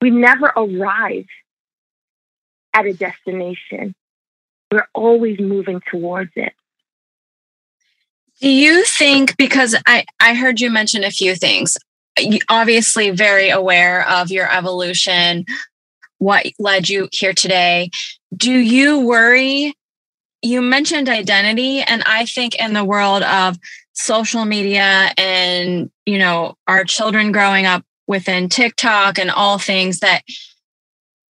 we 0.00 0.10
never 0.10 0.46
arrive 0.56 1.26
at 2.74 2.86
a 2.86 2.92
destination 2.92 3.94
we're 4.70 4.88
always 4.94 5.38
moving 5.40 5.80
towards 5.90 6.30
it 6.36 6.52
do 8.40 8.48
you 8.48 8.84
think 8.84 9.36
because 9.36 9.74
i 9.86 10.04
i 10.20 10.34
heard 10.34 10.60
you 10.60 10.70
mention 10.70 11.04
a 11.04 11.10
few 11.10 11.34
things 11.34 11.76
obviously 12.48 13.10
very 13.10 13.50
aware 13.50 14.08
of 14.08 14.30
your 14.30 14.50
evolution 14.52 15.44
what 16.20 16.46
led 16.58 16.88
you 16.88 17.08
here 17.12 17.32
today. 17.32 17.90
Do 18.36 18.52
you 18.52 19.00
worry? 19.00 19.74
You 20.42 20.62
mentioned 20.62 21.08
identity, 21.08 21.82
and 21.82 22.02
I 22.06 22.24
think 22.26 22.54
in 22.54 22.72
the 22.72 22.84
world 22.84 23.22
of 23.22 23.58
social 23.92 24.44
media 24.44 25.12
and 25.18 25.90
you 26.06 26.18
know 26.18 26.56
our 26.66 26.84
children 26.84 27.32
growing 27.32 27.66
up 27.66 27.84
within 28.06 28.48
TikTok 28.48 29.18
and 29.18 29.30
all 29.30 29.58
things 29.58 30.00
that 30.00 30.22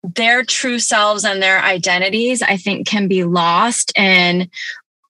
their 0.03 0.43
true 0.43 0.79
selves 0.79 1.23
and 1.23 1.41
their 1.41 1.61
identities, 1.61 2.41
I 2.41 2.57
think, 2.57 2.87
can 2.87 3.07
be 3.07 3.23
lost 3.23 3.95
in 3.97 4.49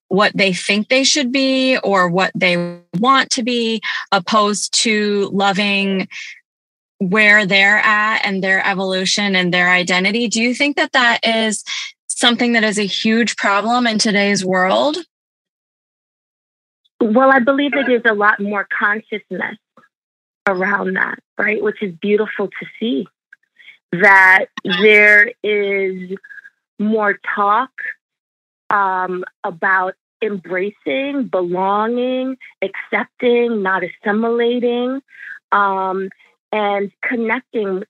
what 0.10 0.36
they 0.36 0.52
think 0.52 0.90
they 0.90 1.06
should 1.06 1.32
be 1.32 1.78
or 1.78 2.10
what 2.10 2.32
they 2.36 2.78
want 3.00 3.30
to 3.32 3.44
be, 3.44 3.82
opposed 4.12 4.74
to 4.82 5.30
loving 5.32 6.10
where 6.98 7.46
they're 7.46 7.78
at 7.78 8.26
and 8.26 8.44
their 8.44 8.66
evolution 8.68 9.36
and 9.36 9.54
their 9.54 9.70
identity. 9.70 10.28
Do 10.28 10.42
you 10.42 10.54
think 10.54 10.76
that 10.76 10.92
that 10.92 11.26
is 11.26 11.64
something 12.20 12.54
that 12.54 12.64
is 12.64 12.78
a 12.78 12.86
huge 12.86 13.36
problem 13.38 13.88
in 13.88 13.98
today's 13.98 14.46
world? 14.46 14.98
Well, 17.00 17.32
I 17.32 17.40
believe 17.40 17.72
that 17.72 17.86
there's 17.88 18.04
a 18.06 18.14
lot 18.14 18.40
more 18.40 18.68
consciousness 18.78 19.58
around 20.48 20.96
that, 20.96 21.20
right? 21.38 21.62
Which 21.62 21.82
is 21.82 21.94
beautiful 21.96 22.48
to 22.48 22.66
see. 22.80 23.08
That 23.92 24.46
there 24.64 25.32
is 25.44 26.16
more 26.80 27.20
talk 27.36 27.72
um, 28.70 29.26
about 29.44 29.96
embracing, 30.22 31.28
belonging, 31.30 32.38
accepting, 32.62 33.64
not 33.64 33.84
assimilating. 33.84 35.02
Um, 35.52 36.10
and 36.52 36.92
connecting 37.04 37.84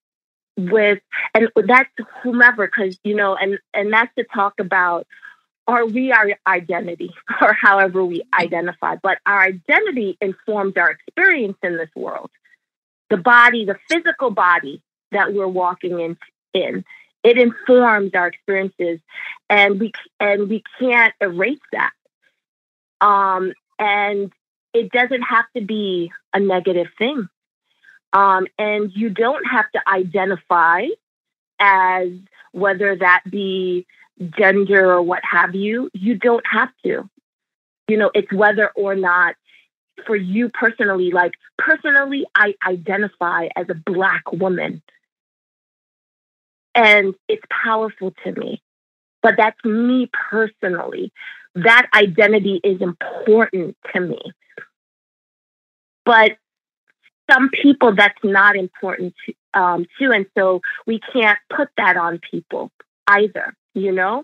with 0.57 0.99
and 1.33 1.49
that's 1.65 1.89
whomever 2.21 2.65
because 2.67 2.97
you 3.03 3.15
know 3.15 3.35
and 3.35 3.57
and 3.73 3.91
that's 3.91 4.13
to 4.15 4.25
talk 4.33 4.53
about 4.59 5.07
are 5.67 5.85
we 5.85 6.11
our 6.11 6.31
identity 6.45 7.11
or 7.41 7.53
however 7.53 8.03
we 8.03 8.23
identify 8.37 8.95
but 9.01 9.17
our 9.25 9.41
identity 9.41 10.17
informs 10.21 10.75
our 10.77 10.91
experience 10.91 11.57
in 11.63 11.77
this 11.77 11.89
world. 11.95 12.29
The 13.09 13.17
body 13.17 13.65
the 13.65 13.77
physical 13.89 14.31
body 14.31 14.81
that 15.11 15.33
we're 15.33 15.47
walking 15.47 15.99
in 15.99 16.17
in 16.53 16.83
it 17.23 17.37
informs 17.37 18.11
our 18.13 18.27
experiences 18.27 18.99
and 19.49 19.79
we 19.79 19.91
and 20.19 20.49
we 20.49 20.63
can't 20.79 21.13
erase 21.21 21.59
that. 21.71 21.91
Um 22.99 23.53
and 23.79 24.31
it 24.73 24.91
doesn't 24.91 25.23
have 25.23 25.45
to 25.55 25.63
be 25.63 26.11
a 26.33 26.39
negative 26.39 26.87
thing 26.97 27.27
um, 28.13 28.47
and 28.57 28.91
you 28.93 29.09
don't 29.09 29.45
have 29.45 29.71
to 29.71 29.81
identify 29.87 30.85
as 31.59 32.09
whether 32.51 32.95
that 32.97 33.23
be 33.29 33.85
gender 34.37 34.91
or 34.91 35.01
what 35.01 35.21
have 35.23 35.55
you. 35.55 35.89
You 35.93 36.17
don't 36.17 36.45
have 36.51 36.69
to. 36.83 37.09
You 37.87 37.97
know, 37.97 38.11
it's 38.13 38.31
whether 38.31 38.69
or 38.75 38.95
not 38.95 39.35
for 40.05 40.15
you 40.15 40.49
personally, 40.49 41.11
like 41.11 41.33
personally, 41.57 42.25
I 42.35 42.55
identify 42.65 43.47
as 43.55 43.67
a 43.69 43.75
Black 43.75 44.31
woman. 44.31 44.81
And 46.73 47.15
it's 47.27 47.43
powerful 47.63 48.13
to 48.23 48.31
me. 48.33 48.61
But 49.21 49.35
that's 49.37 49.63
me 49.63 50.09
personally. 50.31 51.11
That 51.55 51.87
identity 51.93 52.59
is 52.63 52.81
important 52.81 53.77
to 53.93 53.99
me. 53.99 54.19
But 56.05 56.37
some 57.31 57.49
people 57.49 57.95
that's 57.95 58.17
not 58.23 58.55
important 58.55 59.13
to, 59.25 59.59
um, 59.59 59.85
too. 59.99 60.11
And 60.11 60.25
so 60.37 60.61
we 60.85 60.99
can't 61.13 61.39
put 61.55 61.69
that 61.77 61.97
on 61.97 62.19
people 62.29 62.71
either, 63.07 63.55
you 63.73 63.91
know? 63.91 64.23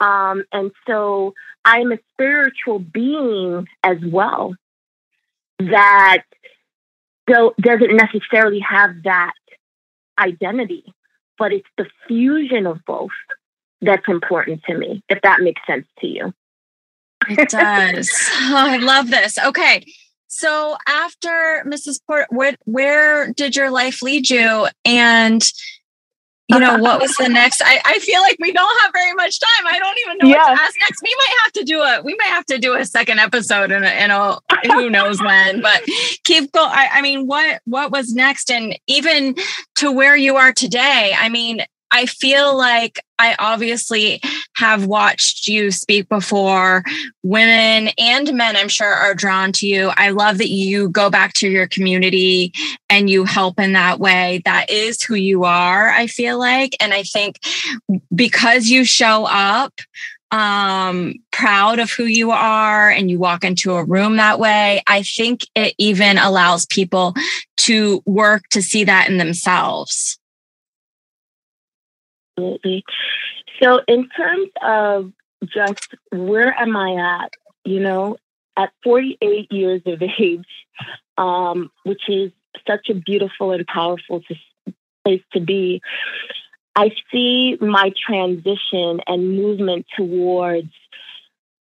Um, 0.00 0.44
and 0.52 0.70
so 0.86 1.34
I'm 1.64 1.92
a 1.92 1.98
spiritual 2.12 2.78
being 2.78 3.66
as 3.82 3.98
well 4.04 4.54
that 5.58 6.22
doesn't 7.26 7.96
necessarily 7.96 8.60
have 8.60 9.02
that 9.04 9.32
identity, 10.18 10.84
but 11.38 11.52
it's 11.52 11.68
the 11.76 11.86
fusion 12.06 12.66
of 12.66 12.84
both 12.86 13.10
that's 13.80 14.06
important 14.08 14.62
to 14.68 14.76
me, 14.76 15.02
if 15.08 15.20
that 15.22 15.40
makes 15.40 15.60
sense 15.66 15.86
to 16.00 16.06
you. 16.06 16.34
It 17.28 17.48
does. 17.48 18.10
oh, 18.34 18.54
I 18.56 18.76
love 18.76 19.10
this. 19.10 19.38
Okay. 19.38 19.84
So 20.28 20.76
after 20.88 21.64
Mrs. 21.66 22.00
Port, 22.06 22.26
where, 22.30 22.56
where 22.64 23.32
did 23.32 23.56
your 23.56 23.70
life 23.70 24.02
lead 24.02 24.28
you? 24.28 24.66
And 24.84 25.42
you 26.48 26.60
know 26.60 26.78
what 26.78 27.00
was 27.00 27.16
the 27.16 27.28
next 27.28 27.60
I, 27.64 27.80
I 27.84 27.98
feel 27.98 28.20
like 28.20 28.36
we 28.40 28.52
don't 28.52 28.82
have 28.82 28.92
very 28.92 29.12
much 29.14 29.40
time 29.40 29.66
i 29.66 29.78
don't 29.78 29.98
even 30.06 30.18
know 30.18 30.36
what 30.36 30.46
to 30.46 30.62
ask 30.62 30.74
next 30.80 31.02
we 31.02 31.14
might 31.18 31.34
have 31.42 31.52
to 31.54 31.64
do 31.64 31.80
a 31.80 32.02
we 32.02 32.14
might 32.14 32.28
have 32.28 32.46
to 32.46 32.58
do 32.58 32.74
a 32.74 32.84
second 32.84 33.18
episode 33.18 33.72
in 33.72 33.82
a, 33.82 34.04
in 34.04 34.10
a 34.10 34.38
who 34.72 34.88
knows 34.88 35.20
when 35.20 35.60
but 35.60 35.82
keep 36.24 36.52
going 36.52 36.70
I, 36.70 36.88
I 36.92 37.02
mean 37.02 37.26
what 37.26 37.60
what 37.64 37.90
was 37.90 38.14
next 38.14 38.50
and 38.50 38.78
even 38.86 39.34
to 39.76 39.90
where 39.90 40.16
you 40.16 40.36
are 40.36 40.52
today 40.52 41.14
i 41.18 41.28
mean 41.28 41.62
I 41.90 42.06
feel 42.06 42.56
like 42.56 43.00
I 43.18 43.34
obviously 43.38 44.20
have 44.56 44.86
watched 44.86 45.48
you 45.48 45.70
speak 45.70 46.08
before. 46.08 46.82
Women 47.22 47.92
and 47.98 48.32
men, 48.34 48.56
I'm 48.56 48.68
sure, 48.68 48.92
are 48.92 49.14
drawn 49.14 49.52
to 49.52 49.66
you. 49.66 49.92
I 49.96 50.10
love 50.10 50.38
that 50.38 50.50
you 50.50 50.88
go 50.88 51.10
back 51.10 51.32
to 51.34 51.48
your 51.48 51.66
community 51.66 52.52
and 52.90 53.08
you 53.08 53.24
help 53.24 53.58
in 53.58 53.72
that 53.72 53.98
way. 53.98 54.42
That 54.44 54.70
is 54.70 55.02
who 55.02 55.14
you 55.14 55.44
are, 55.44 55.90
I 55.90 56.06
feel 56.06 56.38
like. 56.38 56.76
And 56.80 56.92
I 56.92 57.02
think 57.02 57.40
because 58.14 58.68
you 58.68 58.84
show 58.84 59.26
up, 59.28 59.72
um 60.32 61.14
proud 61.30 61.78
of 61.78 61.88
who 61.92 62.02
you 62.02 62.32
are 62.32 62.90
and 62.90 63.08
you 63.08 63.16
walk 63.16 63.44
into 63.44 63.74
a 63.74 63.84
room 63.84 64.16
that 64.16 64.40
way 64.40 64.82
i 64.88 65.00
think 65.00 65.46
it 65.54 65.72
even 65.78 66.18
allows 66.18 66.66
people 66.66 67.14
to 67.56 68.02
work 68.06 68.42
to 68.48 68.60
see 68.60 68.82
that 68.82 69.08
in 69.08 69.18
themselves 69.18 70.18
Absolutely. 72.36 72.84
So, 73.62 73.80
in 73.88 74.08
terms 74.10 74.50
of 74.62 75.12
just 75.44 75.94
where 76.12 76.52
am 76.58 76.76
I 76.76 77.22
at, 77.24 77.32
you 77.64 77.80
know, 77.80 78.16
at 78.56 78.72
48 78.84 79.50
years 79.50 79.82
of 79.86 80.02
age, 80.02 80.44
um, 81.16 81.70
which 81.84 82.02
is 82.08 82.32
such 82.66 82.88
a 82.90 82.94
beautiful 82.94 83.52
and 83.52 83.66
powerful 83.66 84.22
place 85.04 85.22
to 85.32 85.40
be, 85.40 85.80
I 86.74 86.90
see 87.10 87.56
my 87.60 87.92
transition 88.06 89.00
and 89.06 89.36
movement 89.36 89.86
towards 89.96 90.72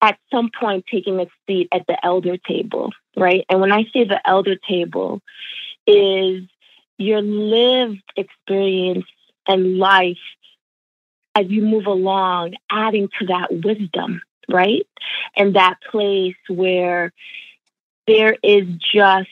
at 0.02 0.18
some 0.30 0.50
point 0.58 0.84
taking 0.90 1.20
a 1.20 1.26
seat 1.46 1.68
at 1.72 1.86
the 1.86 1.96
elder 2.04 2.36
table, 2.36 2.90
right? 3.16 3.44
And 3.48 3.60
when 3.60 3.72
I 3.72 3.84
say 3.92 4.04
the 4.04 4.20
elder 4.26 4.56
table, 4.56 5.20
is 5.86 6.42
your 6.98 7.22
lived 7.22 8.02
experience 8.16 9.06
and 9.46 9.78
life 9.78 10.18
as 11.34 11.46
you 11.48 11.62
move 11.62 11.86
along, 11.86 12.54
adding 12.70 13.08
to 13.18 13.26
that 13.26 13.48
wisdom, 13.50 14.22
right? 14.48 14.86
And 15.36 15.54
that 15.54 15.76
place 15.90 16.36
where 16.48 17.12
there 18.06 18.36
is 18.42 18.66
just 18.92 19.28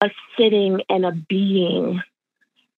a 0.00 0.10
sitting 0.36 0.82
and 0.88 1.04
a 1.04 1.12
being 1.12 2.02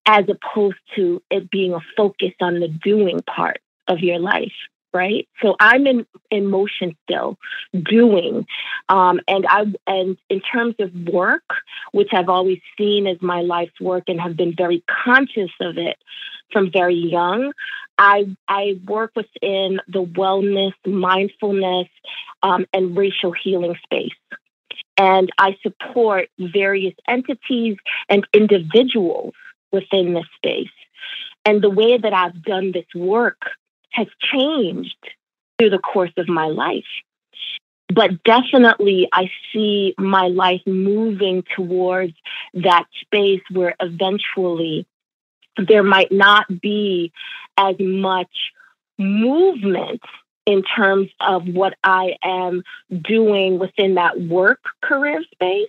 as 0.07 0.27
opposed 0.29 0.77
to 0.97 1.23
it 1.31 1.51
being 1.51 1.73
a 1.73 1.81
focus 1.97 2.33
on 2.41 2.61
the 2.61 2.69
doing 2.69 3.21
part 3.23 3.61
of 3.89 4.01
your 4.01 4.19
life 4.19 4.53
right? 4.95 5.29
So 5.43 5.57
i'm 5.61 5.87
in 5.87 6.07
in 6.31 6.47
motion 6.47 6.97
still 7.03 7.37
doing 7.73 8.47
um, 8.89 9.21
and 9.29 9.45
i 9.49 9.65
and 9.87 10.17
in 10.31 10.41
terms 10.41 10.77
of 10.79 10.93
work 11.13 11.43
which 11.93 12.09
i've 12.13 12.29
always 12.29 12.61
seen 12.79 13.07
as 13.07 13.21
my 13.21 13.41
life's 13.43 13.81
work 13.81 14.05
and 14.09 14.21
have 14.21 14.37
been 14.37 14.55
very 14.57 14.83
conscious 15.05 15.51
of 15.61 15.77
it 15.77 15.99
from 16.53 16.71
very 16.71 16.95
young 16.95 17.53
i 17.99 18.25
i 18.49 18.81
work 18.87 19.13
within 19.17 19.81
the 19.89 20.05
wellness 20.05 20.73
mindfulness 20.87 21.89
um, 22.45 22.67
and 22.73 22.97
racial 22.97 23.33
healing 23.33 23.77
space. 23.83 24.13
And 24.97 25.31
i 25.39 25.57
support 25.63 26.29
various 26.39 26.95
entities 27.09 27.77
and 28.09 28.27
individuals 28.33 29.35
within 29.73 30.15
this 30.15 30.27
space. 30.37 30.77
And 31.45 31.63
the 31.63 31.71
way 31.71 31.99
that 31.99 32.13
i've 32.13 32.43
done 32.43 32.73
this 32.73 32.87
work 32.95 33.43
has 33.95 34.09
changed 34.33 34.97
through 35.59 35.71
the 35.71 35.79
course 35.79 36.13
of 36.17 36.29
my 36.29 36.47
life. 36.47 36.85
But 37.89 38.25
definitely, 38.25 39.09
I 39.13 39.31
see 39.53 39.95
my 39.99 40.29
life 40.29 40.63
moving 40.67 41.45
towards 41.55 42.15
that 42.55 42.85
space 43.03 43.43
where 43.53 43.75
eventually 43.81 44.87
there 45.57 45.83
might 45.83 46.11
not 46.11 46.61
be 46.61 47.13
as 47.57 47.77
much 47.79 48.53
movement 48.99 50.01
in 50.47 50.63
terms 50.63 51.09
of 51.21 51.47
what 51.47 51.75
I 51.85 52.17
am 52.23 52.63
doing 52.91 53.59
within 53.59 53.95
that 53.95 54.21
work 54.21 54.61
career 54.83 55.23
space, 55.33 55.69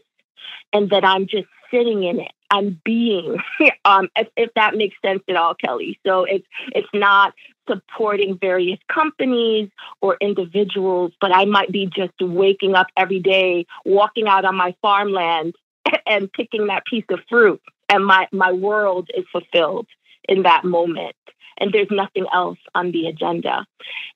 and 0.73 0.89
that 0.89 1.05
I'm 1.05 1.27
just 1.27 1.47
sitting 1.71 2.03
in 2.03 2.19
it. 2.19 2.31
I'm 2.49 2.79
being, 2.83 3.37
um, 3.85 4.09
if, 4.15 4.27
if 4.35 4.53
that 4.55 4.75
makes 4.75 4.95
sense 5.03 5.23
at 5.29 5.35
all, 5.35 5.55
Kelly. 5.55 5.99
So 6.05 6.23
it's 6.23 6.47
it's 6.71 6.89
not 6.93 7.33
supporting 7.67 8.37
various 8.37 8.79
companies 8.91 9.69
or 10.01 10.17
individuals, 10.21 11.13
but 11.19 11.33
I 11.33 11.45
might 11.45 11.71
be 11.71 11.87
just 11.87 12.13
waking 12.19 12.75
up 12.75 12.87
every 12.97 13.19
day, 13.19 13.65
walking 13.85 14.27
out 14.27 14.45
on 14.45 14.55
my 14.55 14.75
farmland 14.81 15.55
and 16.05 16.31
picking 16.31 16.67
that 16.67 16.85
piece 16.85 17.05
of 17.09 17.19
fruit. 17.29 17.61
And 17.89 18.05
my, 18.05 18.27
my 18.31 18.51
world 18.51 19.09
is 19.15 19.25
fulfilled 19.31 19.87
in 20.27 20.43
that 20.43 20.63
moment. 20.63 21.15
And 21.57 21.71
there's 21.71 21.87
nothing 21.89 22.25
else 22.33 22.57
on 22.73 22.91
the 22.91 23.07
agenda. 23.07 23.65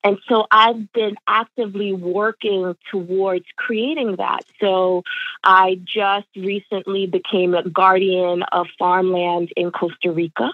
And 0.04 0.18
so 0.28 0.46
I've 0.52 0.92
been 0.92 1.16
actively 1.26 1.94
working 1.94 2.76
towards 2.92 3.46
creating 3.56 4.18
that. 4.18 4.42
So 4.60 5.04
I 5.44 5.80
just 5.84 6.28
recently 6.36 7.08
became 7.08 7.54
a 7.54 7.68
guardian 7.68 8.44
of 8.52 8.68
farmland 8.78 9.54
in 9.56 9.72
Costa 9.72 10.12
Rica. 10.12 10.52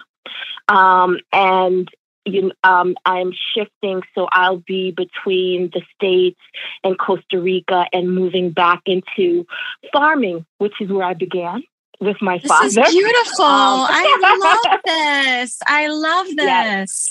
Um, 0.68 1.18
and 1.32 1.88
you, 2.26 2.52
um, 2.64 2.96
I'm 3.04 3.32
shifting, 3.54 4.02
so 4.14 4.28
I'll 4.30 4.62
be 4.66 4.90
between 4.90 5.70
the 5.72 5.82
States 5.94 6.40
and 6.84 6.98
Costa 6.98 7.40
Rica 7.40 7.86
and 7.92 8.14
moving 8.14 8.50
back 8.50 8.82
into 8.86 9.46
farming, 9.92 10.44
which 10.58 10.74
is 10.80 10.90
where 10.90 11.04
I 11.04 11.14
began 11.14 11.62
with 12.00 12.16
my 12.20 12.38
this 12.38 12.48
father. 12.48 12.68
This 12.68 12.88
is 12.88 12.94
beautiful. 12.94 13.44
Um, 13.44 13.86
I 13.88 14.62
love 14.64 14.80
this. 14.84 15.58
I 15.66 15.86
love 15.88 16.26
this. 16.26 16.36
Yes. 16.36 17.10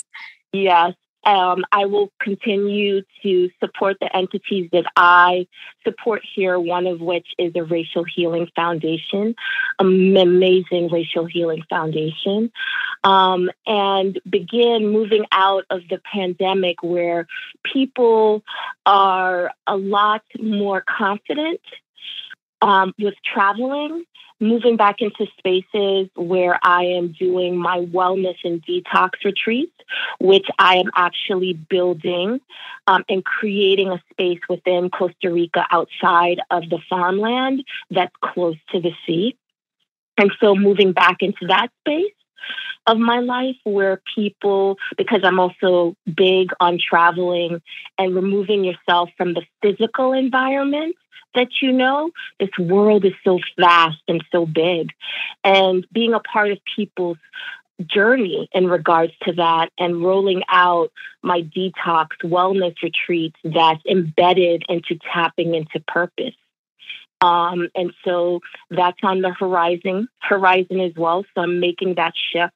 yes. 0.52 0.94
Um, 1.26 1.64
I 1.72 1.86
will 1.86 2.12
continue 2.20 3.02
to 3.24 3.50
support 3.58 3.96
the 4.00 4.14
entities 4.16 4.70
that 4.72 4.86
I 4.96 5.48
support 5.82 6.22
here, 6.34 6.58
one 6.58 6.86
of 6.86 7.00
which 7.00 7.26
is 7.36 7.52
a 7.56 7.64
Racial 7.64 8.04
Healing 8.04 8.48
Foundation, 8.54 9.34
an 9.80 10.16
amazing 10.16 10.88
Racial 10.88 11.26
Healing 11.26 11.64
Foundation, 11.68 12.52
um, 13.02 13.50
and 13.66 14.20
begin 14.30 14.92
moving 14.92 15.26
out 15.32 15.64
of 15.68 15.82
the 15.90 15.98
pandemic 15.98 16.82
where 16.84 17.26
people 17.64 18.44
are 18.86 19.50
a 19.66 19.76
lot 19.76 20.22
more 20.38 20.84
confident 20.86 21.60
um, 22.62 22.94
with 22.98 23.14
traveling 23.24 24.04
moving 24.40 24.76
back 24.76 24.96
into 25.00 25.26
spaces 25.38 26.08
where 26.14 26.58
I 26.62 26.84
am 26.84 27.12
doing 27.12 27.56
my 27.56 27.80
wellness 27.80 28.36
and 28.44 28.64
detox 28.64 29.10
retreats, 29.24 29.72
which 30.20 30.46
I 30.58 30.76
am 30.76 30.90
actually 30.94 31.54
building 31.54 32.40
um, 32.86 33.04
and 33.08 33.24
creating 33.24 33.88
a 33.88 34.02
space 34.10 34.40
within 34.48 34.90
Costa 34.90 35.32
Rica 35.32 35.66
outside 35.70 36.40
of 36.50 36.68
the 36.68 36.78
farmland 36.88 37.64
that's 37.90 38.14
close 38.20 38.56
to 38.72 38.80
the 38.80 38.92
sea. 39.06 39.36
And 40.18 40.30
so 40.40 40.54
moving 40.54 40.92
back 40.92 41.18
into 41.20 41.46
that 41.48 41.68
space 41.80 42.12
of 42.86 42.98
my 42.98 43.20
life 43.20 43.56
where 43.64 44.00
people, 44.14 44.78
because 44.96 45.20
I'm 45.24 45.40
also 45.40 45.96
big 46.14 46.50
on 46.60 46.78
traveling 46.78 47.60
and 47.98 48.14
removing 48.14 48.64
yourself 48.64 49.10
from 49.16 49.34
the 49.34 49.42
physical 49.62 50.12
environment 50.12 50.96
that 51.34 51.48
you 51.60 51.70
know, 51.70 52.10
this 52.40 52.50
world 52.58 53.04
is 53.04 53.12
so 53.22 53.38
vast 53.58 54.00
and 54.08 54.24
so 54.32 54.46
big. 54.46 54.90
And 55.44 55.86
being 55.92 56.14
a 56.14 56.20
part 56.20 56.50
of 56.50 56.58
people's 56.74 57.18
journey 57.84 58.48
in 58.52 58.68
regards 58.68 59.12
to 59.24 59.34
that 59.34 59.70
and 59.78 60.02
rolling 60.02 60.42
out 60.48 60.90
my 61.22 61.42
detox 61.42 62.08
wellness 62.24 62.74
retreats 62.82 63.36
that's 63.44 63.84
embedded 63.88 64.64
into 64.68 64.98
tapping 65.12 65.54
into 65.54 65.80
purpose. 65.86 66.34
Um, 67.20 67.68
and 67.74 67.92
so 68.04 68.40
that's 68.70 68.98
on 69.02 69.22
the 69.22 69.32
horizon 69.32 70.08
horizon 70.20 70.80
as 70.80 70.92
well. 70.96 71.24
So 71.34 71.42
I'm 71.42 71.60
making 71.60 71.94
that 71.94 72.12
shift 72.32 72.52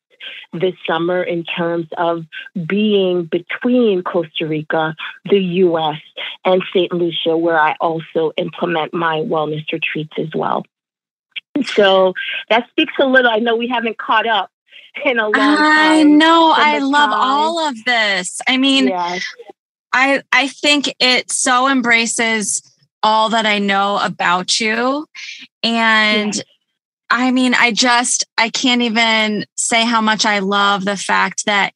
this 0.53 0.75
summer 0.87 1.23
in 1.23 1.44
terms 1.44 1.87
of 1.96 2.25
being 2.68 3.25
between 3.25 4.03
Costa 4.03 4.46
Rica, 4.46 4.94
the 5.25 5.38
US, 5.38 6.01
and 6.44 6.62
St. 6.75 6.92
Lucia, 6.92 7.37
where 7.37 7.59
I 7.59 7.75
also 7.81 8.33
implement 8.37 8.92
my 8.92 9.20
wellness 9.20 9.64
retreats 9.73 10.12
as 10.18 10.29
well. 10.35 10.64
So 11.64 12.14
that 12.49 12.68
speaks 12.70 12.92
a 13.01 13.07
little. 13.07 13.31
I 13.31 13.38
know 13.38 13.57
we 13.57 13.68
haven't 13.68 13.99
caught 13.99 14.27
up 14.27 14.51
in 15.05 15.18
a 15.18 15.25
long 15.25 15.33
time. 15.33 15.57
I 15.59 16.03
know. 16.03 16.53
I 16.55 16.79
love 16.79 17.11
time. 17.11 17.20
all 17.20 17.68
of 17.68 17.85
this. 17.85 18.40
I 18.49 18.57
mean, 18.57 18.88
yes. 18.88 19.25
I 19.92 20.23
I 20.33 20.49
think 20.49 20.94
it 21.01 21.31
so 21.31 21.68
embraces 21.68 22.62
all 23.02 23.30
that 23.30 23.46
I 23.46 23.58
know 23.58 23.98
about 24.02 24.60
you. 24.60 25.06
And 25.62 26.34
yes. 26.34 26.42
I 27.10 27.32
mean, 27.32 27.54
I 27.54 27.72
just, 27.72 28.24
I 28.38 28.50
can't 28.50 28.82
even 28.82 29.44
say 29.56 29.84
how 29.84 30.00
much 30.00 30.24
I 30.24 30.38
love 30.38 30.84
the 30.84 30.96
fact 30.96 31.46
that 31.46 31.72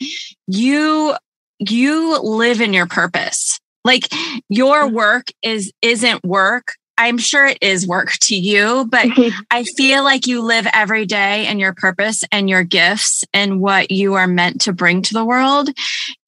you, 0.46 1.14
you 1.58 2.20
live 2.20 2.60
in 2.60 2.72
your 2.72 2.86
purpose. 2.86 3.58
Like 3.84 4.04
your 4.48 4.84
mm-hmm. 4.84 4.94
work 4.94 5.26
is, 5.42 5.72
isn't 5.82 6.24
work. 6.24 6.74
I'm 6.96 7.18
sure 7.18 7.46
it 7.46 7.58
is 7.60 7.86
work 7.86 8.12
to 8.22 8.36
you, 8.36 8.86
but 8.88 9.06
I 9.50 9.64
feel 9.64 10.04
like 10.04 10.26
you 10.26 10.40
live 10.40 10.66
every 10.72 11.06
day 11.06 11.48
in 11.48 11.58
your 11.58 11.74
purpose 11.74 12.22
and 12.30 12.48
your 12.48 12.62
gifts 12.62 13.24
and 13.34 13.60
what 13.60 13.90
you 13.90 14.14
are 14.14 14.28
meant 14.28 14.62
to 14.62 14.72
bring 14.72 15.02
to 15.02 15.14
the 15.14 15.24
world. 15.24 15.68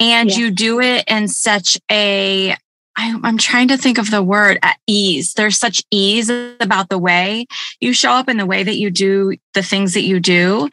And 0.01 0.31
yeah. 0.31 0.37
you 0.37 0.51
do 0.51 0.81
it 0.81 1.05
in 1.07 1.29
such 1.29 1.79
a 1.91 2.57
I, 2.97 3.09
am 3.23 3.39
trying 3.39 3.69
to 3.69 3.77
think 3.77 3.99
of 3.99 4.11
the 4.11 4.23
word 4.23 4.59
at 4.63 4.79
ease. 4.87 5.35
There's 5.35 5.59
such 5.59 5.83
ease 5.91 6.31
about 6.61 6.89
the 6.89 6.99
way 6.99 7.47
you 7.81 7.93
show 7.93 8.11
up 8.13 8.29
and 8.29 8.41
the 8.41 8.47
way 8.47 8.63
that 8.63 8.77
you 8.77 8.91
do 8.91 9.35
the 9.55 9.63
things 9.63 9.95
that 9.95 10.03
you 10.03 10.21
do. 10.21 10.69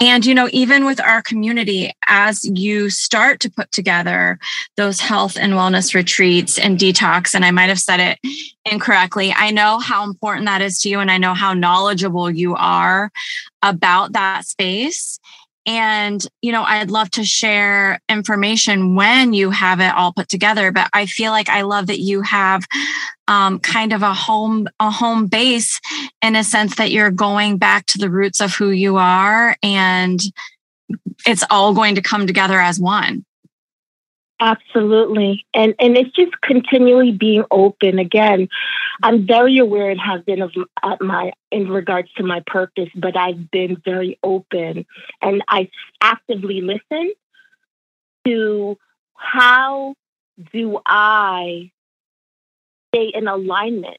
And, 0.00 0.26
you 0.26 0.34
know, 0.34 0.48
even 0.52 0.84
with 0.84 1.00
our 1.00 1.22
community, 1.22 1.92
as 2.08 2.44
you 2.44 2.90
start 2.90 3.40
to 3.40 3.50
put 3.50 3.70
together 3.72 4.38
those 4.76 5.00
health 5.00 5.36
and 5.36 5.52
wellness 5.54 5.94
retreats 5.94 6.58
and 6.58 6.78
detox, 6.78 7.34
and 7.34 7.44
I 7.44 7.50
might 7.50 7.68
have 7.68 7.80
said 7.80 8.00
it 8.00 8.18
incorrectly, 8.64 9.32
I 9.32 9.50
know 9.50 9.78
how 9.78 10.04
important 10.04 10.46
that 10.46 10.62
is 10.62 10.80
to 10.80 10.88
you. 10.88 11.00
And 11.00 11.10
I 11.10 11.18
know 11.18 11.34
how 11.34 11.54
knowledgeable 11.54 12.30
you 12.30 12.54
are 12.56 13.10
about 13.62 14.12
that 14.12 14.46
space. 14.46 15.18
And, 15.66 16.26
you 16.42 16.52
know, 16.52 16.62
I'd 16.62 16.90
love 16.90 17.10
to 17.12 17.24
share 17.24 18.00
information 18.08 18.94
when 18.94 19.32
you 19.32 19.50
have 19.50 19.80
it 19.80 19.94
all 19.94 20.12
put 20.12 20.28
together, 20.28 20.72
but 20.72 20.88
I 20.92 21.06
feel 21.06 21.32
like 21.32 21.48
I 21.48 21.62
love 21.62 21.86
that 21.86 22.00
you 22.00 22.22
have 22.22 22.64
um, 23.28 23.58
kind 23.60 23.92
of 23.92 24.02
a 24.02 24.12
home, 24.12 24.68
a 24.80 24.90
home 24.90 25.26
base 25.26 25.80
in 26.22 26.36
a 26.36 26.44
sense 26.44 26.76
that 26.76 26.90
you're 26.90 27.10
going 27.10 27.56
back 27.56 27.86
to 27.86 27.98
the 27.98 28.10
roots 28.10 28.40
of 28.40 28.54
who 28.54 28.70
you 28.70 28.96
are 28.96 29.56
and 29.62 30.20
it's 31.26 31.44
all 31.50 31.72
going 31.72 31.94
to 31.94 32.02
come 32.02 32.26
together 32.26 32.60
as 32.60 32.78
one. 32.78 33.24
Absolutely. 34.40 35.46
And 35.54 35.74
and 35.78 35.96
it's 35.96 36.14
just 36.14 36.40
continually 36.40 37.12
being 37.12 37.44
open. 37.50 37.98
Again, 37.98 38.48
I'm 39.02 39.26
very 39.26 39.58
aware 39.58 39.90
it 39.90 39.98
has 39.98 40.22
been 40.22 40.42
of 40.42 40.52
my 41.00 41.32
in 41.52 41.68
regards 41.68 42.12
to 42.16 42.24
my 42.24 42.42
purpose, 42.46 42.88
but 42.96 43.16
I've 43.16 43.50
been 43.50 43.80
very 43.84 44.18
open 44.22 44.86
and 45.22 45.42
I 45.48 45.70
actively 46.00 46.60
listen 46.60 47.12
to 48.26 48.76
how 49.14 49.94
do 50.52 50.80
I 50.84 51.70
stay 52.92 53.12
in 53.14 53.28
alignment 53.28 53.98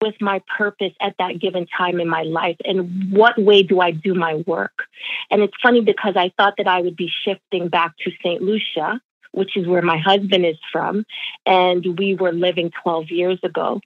with 0.00 0.14
my 0.20 0.42
purpose 0.58 0.92
at 1.00 1.14
that 1.18 1.40
given 1.40 1.66
time 1.66 2.00
in 2.00 2.08
my 2.08 2.22
life 2.22 2.56
and 2.64 3.12
what 3.12 3.40
way 3.40 3.62
do 3.62 3.80
I 3.80 3.92
do 3.92 4.14
my 4.14 4.42
work. 4.46 4.84
And 5.30 5.42
it's 5.42 5.54
funny 5.62 5.80
because 5.80 6.14
I 6.16 6.32
thought 6.36 6.54
that 6.56 6.66
I 6.66 6.80
would 6.80 6.96
be 6.96 7.10
shifting 7.24 7.68
back 7.68 7.92
to 7.98 8.10
St. 8.22 8.42
Lucia 8.42 9.00
which 9.32 9.56
is 9.56 9.66
where 9.66 9.82
my 9.82 9.98
husband 9.98 10.46
is 10.46 10.58
from. 10.70 11.04
And 11.44 11.98
we 11.98 12.14
were 12.14 12.32
living 12.32 12.70
12 12.82 13.10
years 13.10 13.38
ago. 13.42 13.80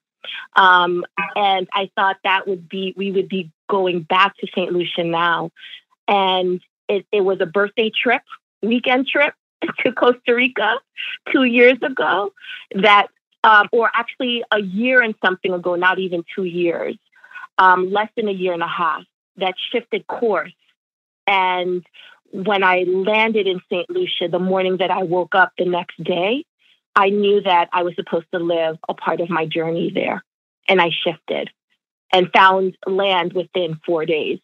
Um, 0.55 1.05
and 1.35 1.69
I 1.73 1.91
thought 1.95 2.17
that 2.25 2.47
would 2.47 2.69
be, 2.69 2.95
we 2.97 3.13
would 3.13 3.29
be 3.29 3.51
going 3.69 4.03
back 4.03 4.37
to 4.39 4.47
St. 4.55 4.73
Lucia 4.73 5.05
now. 5.05 5.51
And 6.09 6.61
it, 6.89 7.07
it 7.13 7.21
was 7.23 7.39
a 7.41 7.47
birthday 7.47 7.91
trip, 7.91 8.23
weekend 8.63 9.07
trip 9.07 9.35
to 9.85 9.93
Costa 9.93 10.35
Rica 10.35 10.77
two 11.33 11.45
years 11.45 11.79
ago 11.83 12.33
that, 12.75 13.09
um, 13.45 13.69
or 13.73 13.91
actually 13.95 14.43
a 14.51 14.61
year 14.61 15.01
and 15.01 15.15
something 15.25 15.53
ago, 15.53 15.77
not 15.77 15.99
even 15.99 16.25
two 16.35 16.45
years, 16.45 16.97
um, 17.59 17.93
less 17.93 18.09
than 18.17 18.29
a 18.29 18.33
year 18.33 18.53
and 18.53 18.63
a 18.63 18.69
half, 18.69 19.05
that 19.37 19.55
shifted 19.73 20.07
course. 20.07 20.53
And 21.27 21.85
when 22.45 22.63
I 22.63 22.85
landed 22.87 23.47
in 23.47 23.61
St. 23.71 23.89
Lucia, 23.89 24.29
the 24.31 24.39
morning 24.39 24.77
that 24.79 24.91
I 24.91 25.03
woke 25.03 25.35
up 25.35 25.53
the 25.57 25.65
next 25.65 26.03
day, 26.03 26.45
I 26.95 27.09
knew 27.09 27.41
that 27.43 27.69
I 27.73 27.83
was 27.83 27.95
supposed 27.95 28.27
to 28.33 28.39
live 28.39 28.77
a 28.89 28.95
part 28.95 29.21
of 29.21 29.31
my 29.31 29.47
journey 29.47 29.91
there. 29.95 30.23
And 30.69 30.81
I 30.81 30.91
shifted 30.91 31.51
and 32.13 32.31
found 32.35 32.77
land 32.87 33.33
within 33.33 33.81
four 33.87 34.05
days. 34.05 34.41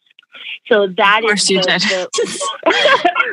So 0.67 0.87
that 0.97 1.19
of 1.19 1.25
course 1.25 1.43
is 1.43 1.49
you 1.51 1.61
the, 1.61 1.67
did. 1.67 2.07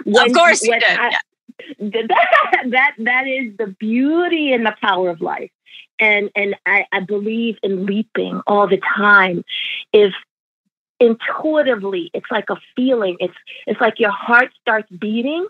The, 0.05 0.25
of 0.27 0.33
course 0.33 0.63
you 0.63 0.73
did. 0.73 0.85
I, 0.85 1.11
that, 1.79 2.67
that 2.71 2.93
that 2.99 3.27
is 3.27 3.57
the 3.59 3.75
beauty 3.79 4.53
and 4.53 4.67
the 4.67 4.75
power 4.83 5.09
of 5.11 5.21
life. 5.21 5.51
And 5.99 6.31
and 6.35 6.57
I, 6.67 6.87
I 6.93 7.01
believe 7.01 7.57
in 7.63 7.87
leaping 7.87 8.41
all 8.47 8.69
the 8.69 8.81
time. 8.97 9.45
If 9.93 10.13
intuitively 11.01 12.11
it's 12.13 12.31
like 12.31 12.51
a 12.51 12.57
feeling. 12.77 13.17
It's 13.19 13.35
it's 13.67 13.81
like 13.81 13.99
your 13.99 14.11
heart 14.11 14.51
starts 14.61 14.89
beating 14.91 15.47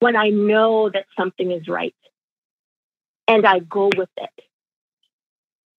when 0.00 0.14
i 0.14 0.28
know 0.28 0.90
that 0.90 1.06
something 1.18 1.50
is 1.50 1.66
right. 1.66 1.94
And 3.26 3.46
i 3.46 3.58
go 3.58 3.90
with 3.96 4.10
it. 4.16 4.30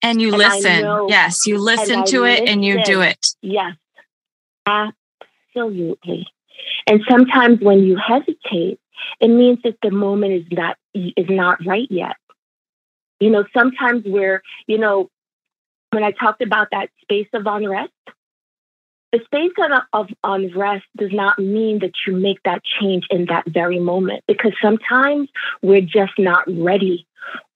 And 0.02 0.22
you 0.22 0.30
and 0.30 0.38
listen. 0.38 0.82
know, 0.82 1.08
yes 1.10 1.46
you 1.46 1.60
listen 1.60 2.04
to 2.06 2.26
it 2.26 2.50
and 2.50 2.66
you 2.66 2.84
do 2.84 3.02
it. 3.02 3.26
Yes. 3.42 3.76
Absolutely. 4.66 6.28
And 6.88 7.02
sometimes 7.10 7.60
when 7.62 7.80
you 7.84 7.98
hesitate 7.98 8.80
it 9.20 9.30
means 9.30 9.60
that 9.64 9.78
the 9.82 9.92
moment 9.92 10.34
is 10.34 10.46
not 10.52 10.78
is 10.94 11.30
not 11.30 11.66
right 11.66 11.88
yet. 11.90 12.16
You 13.20 13.30
know 13.30 13.46
sometimes 13.56 14.04
we're 14.06 14.42
you 14.68 14.80
know 14.80 15.10
when 15.92 16.04
i 16.04 16.12
talked 16.12 16.42
about 16.42 16.70
that 16.72 16.90
space 17.02 17.28
of 17.34 17.46
unrest 17.46 17.92
the 19.12 19.20
space 19.26 19.52
of 19.94 20.08
unrest 20.24 20.86
does 20.98 21.12
not 21.12 21.40
mean 21.40 21.80
that 21.80 21.94
you 22.06 22.16
make 22.16 22.42
that 22.44 22.62
change 22.64 23.08
in 23.10 23.26
that 23.26 23.46
very 23.48 23.80
moment 23.80 24.24
because 24.28 24.54
sometimes 24.62 25.30
we're 25.62 25.82
just 25.82 26.14
not 26.18 26.44
ready 26.48 27.08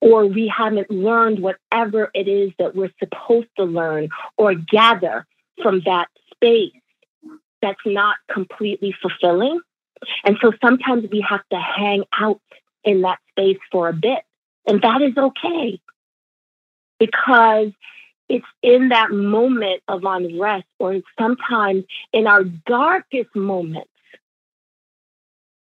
or 0.01 0.25
we 0.25 0.47
haven't 0.55 0.89
learned 0.89 1.39
whatever 1.39 2.09
it 2.13 2.27
is 2.27 2.51
that 2.59 2.75
we're 2.75 2.91
supposed 2.99 3.47
to 3.57 3.63
learn 3.63 4.09
or 4.37 4.53
gather 4.55 5.25
from 5.61 5.81
that 5.85 6.07
space 6.33 6.73
that's 7.61 7.79
not 7.85 8.17
completely 8.31 8.93
fulfilling. 9.01 9.59
And 10.25 10.37
so 10.41 10.51
sometimes 10.61 11.05
we 11.11 11.25
have 11.27 11.41
to 11.51 11.57
hang 11.57 12.03
out 12.19 12.41
in 12.83 13.01
that 13.01 13.19
space 13.31 13.59
for 13.71 13.87
a 13.87 13.93
bit. 13.93 14.19
And 14.67 14.81
that 14.81 15.01
is 15.01 15.17
okay 15.17 15.79
because 16.99 17.71
it's 18.33 18.45
in 18.63 18.89
that 18.89 19.11
moment 19.11 19.83
of 19.87 20.01
unrest 20.03 20.65
or 20.79 20.99
sometimes 21.19 21.83
in 22.11 22.25
our 22.25 22.43
darkest 22.43 23.35
moments 23.35 23.91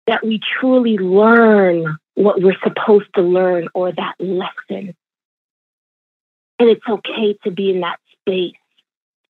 that 0.07 0.25
we 0.25 0.41
truly 0.59 0.97
learn 0.97 1.99
what 2.15 2.41
we're 2.41 2.57
supposed 2.65 3.09
to 3.15 3.21
learn 3.21 3.69
or 3.75 3.93
that 3.93 4.15
lesson. 4.19 4.97
And 6.59 6.71
it's 6.71 6.89
okay 6.89 7.37
to 7.45 7.51
be 7.51 7.73
in 7.73 7.81
that 7.81 7.99
space 8.21 8.55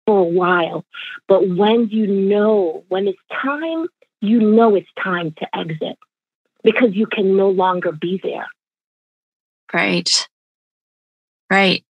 for 0.06 0.20
a 0.20 0.22
while. 0.22 0.84
But 1.26 1.48
when 1.48 1.88
you 1.88 2.06
know, 2.06 2.84
when 2.90 3.08
it's 3.08 3.18
time, 3.42 3.88
you 4.20 4.38
know 4.38 4.76
it's 4.76 4.88
time 5.02 5.34
to 5.38 5.56
exit 5.56 5.98
because 6.62 6.94
you 6.94 7.06
can 7.06 7.36
no 7.36 7.50
longer 7.50 7.90
be 7.90 8.20
there. 8.22 8.46
Right. 9.72 10.28
Right 11.50 11.84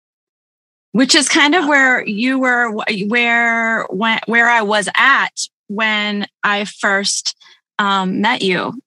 which 0.92 1.14
is 1.14 1.28
kind 1.28 1.54
of 1.54 1.66
where 1.66 2.06
you 2.06 2.38
were 2.38 2.70
where 3.08 3.84
when, 3.86 4.20
where 4.26 4.48
I 4.48 4.62
was 4.62 4.88
at 4.94 5.32
when 5.68 6.26
I 6.44 6.64
first 6.64 7.36
um, 7.78 8.20
met 8.20 8.42
you. 8.42 8.80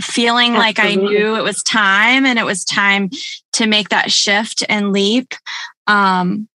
Feeling 0.00 0.56
Absolutely. 0.56 0.58
like 0.58 0.78
I 0.78 0.94
knew 0.94 1.36
it 1.36 1.42
was 1.42 1.62
time 1.62 2.24
and 2.24 2.38
it 2.38 2.44
was 2.46 2.64
time 2.64 3.10
to 3.52 3.66
make 3.66 3.90
that 3.90 4.10
shift 4.10 4.64
and 4.66 4.92
leap. 4.92 5.34
Um, 5.86 6.48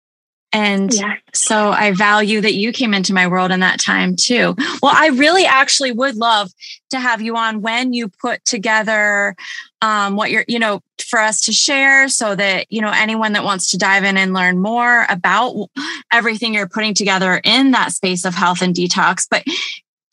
and 0.56 0.94
so 1.34 1.72
I 1.72 1.92
value 1.92 2.40
that 2.40 2.54
you 2.54 2.72
came 2.72 2.94
into 2.94 3.14
my 3.14 3.28
world 3.28 3.52
in 3.52 3.60
that 3.60 3.80
time 3.80 4.16
too. 4.16 4.56
Well, 4.82 4.94
I 4.96 5.08
really 5.08 5.46
actually 5.46 5.92
would 5.92 6.16
love 6.16 6.50
to 6.92 7.00
have 7.00 7.22
you 7.22 7.36
on 7.36 7.62
when 7.62 7.92
you 7.92 8.08
put 8.08 8.44
together 8.46 9.36
um, 9.82 10.16
what 10.16 10.32
you're, 10.32 10.46
you 10.48 10.58
know, 10.58 10.82
for 11.06 11.20
us 11.20 11.42
to 11.42 11.52
share 11.52 12.08
so 12.08 12.36
that, 12.36 12.72
you 12.72 12.80
know, 12.80 12.92
anyone 12.96 13.34
that 13.34 13.44
wants 13.44 13.72
to 13.72 13.78
dive 13.78 14.06
in 14.06 14.18
and 14.18 14.34
learn 14.34 14.58
more 14.58 15.06
about 15.10 15.70
everything 16.12 16.54
you're 16.54 16.70
putting 16.70 16.94
together 16.94 17.42
in 17.44 17.72
that 17.72 17.92
space 17.92 18.24
of 18.24 18.34
health 18.34 18.62
and 18.62 18.74
detox. 18.74 19.28
But 19.30 19.44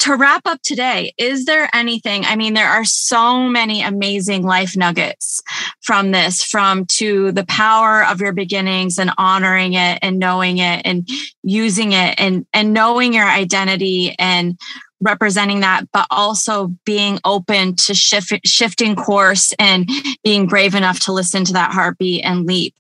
to 0.03 0.17
wrap 0.17 0.43
up 0.47 0.61
today, 0.63 1.15
is 1.17 1.45
there 1.45 1.71
anything? 1.73 2.25
I 2.25 2.35
mean, 2.35 2.55
there 2.55 2.69
are 2.69 2.85
so 2.85 3.49
many 3.49 3.83
amazing 3.83 4.43
life 4.43 4.77
nuggets 4.77 5.41
from 5.81 6.11
this, 6.11 6.43
from 6.43 6.87
to 6.87 7.31
the 7.31 7.47
power 7.47 8.05
of 8.05 8.21
your 8.21 8.33
beginnings 8.33 8.99
and 8.99 9.13
honoring 9.17 9.75
it 9.75 10.01
and 10.03 10.19
knowing 10.19 10.59
it 10.59 10.83
and 10.85 11.09
using 11.45 11.93
it 11.93 12.17
and, 12.19 12.45
and 12.53 12.73
knowing 12.73 13.15
your 13.15 13.29
identity 13.29 14.17
and 14.19 14.59
representing 15.01 15.61
that, 15.61 15.85
but 15.93 16.09
also 16.11 16.75
being 16.85 17.21
open 17.25 17.77
to 17.77 17.95
shift, 17.95 18.33
shifting 18.45 18.97
course 18.97 19.53
and 19.61 19.89
being 20.25 20.49
brave 20.49 20.75
enough 20.75 20.99
to 20.99 21.13
listen 21.13 21.45
to 21.45 21.53
that 21.53 21.71
heartbeat 21.71 22.25
and 22.25 22.45
leap. 22.45 22.75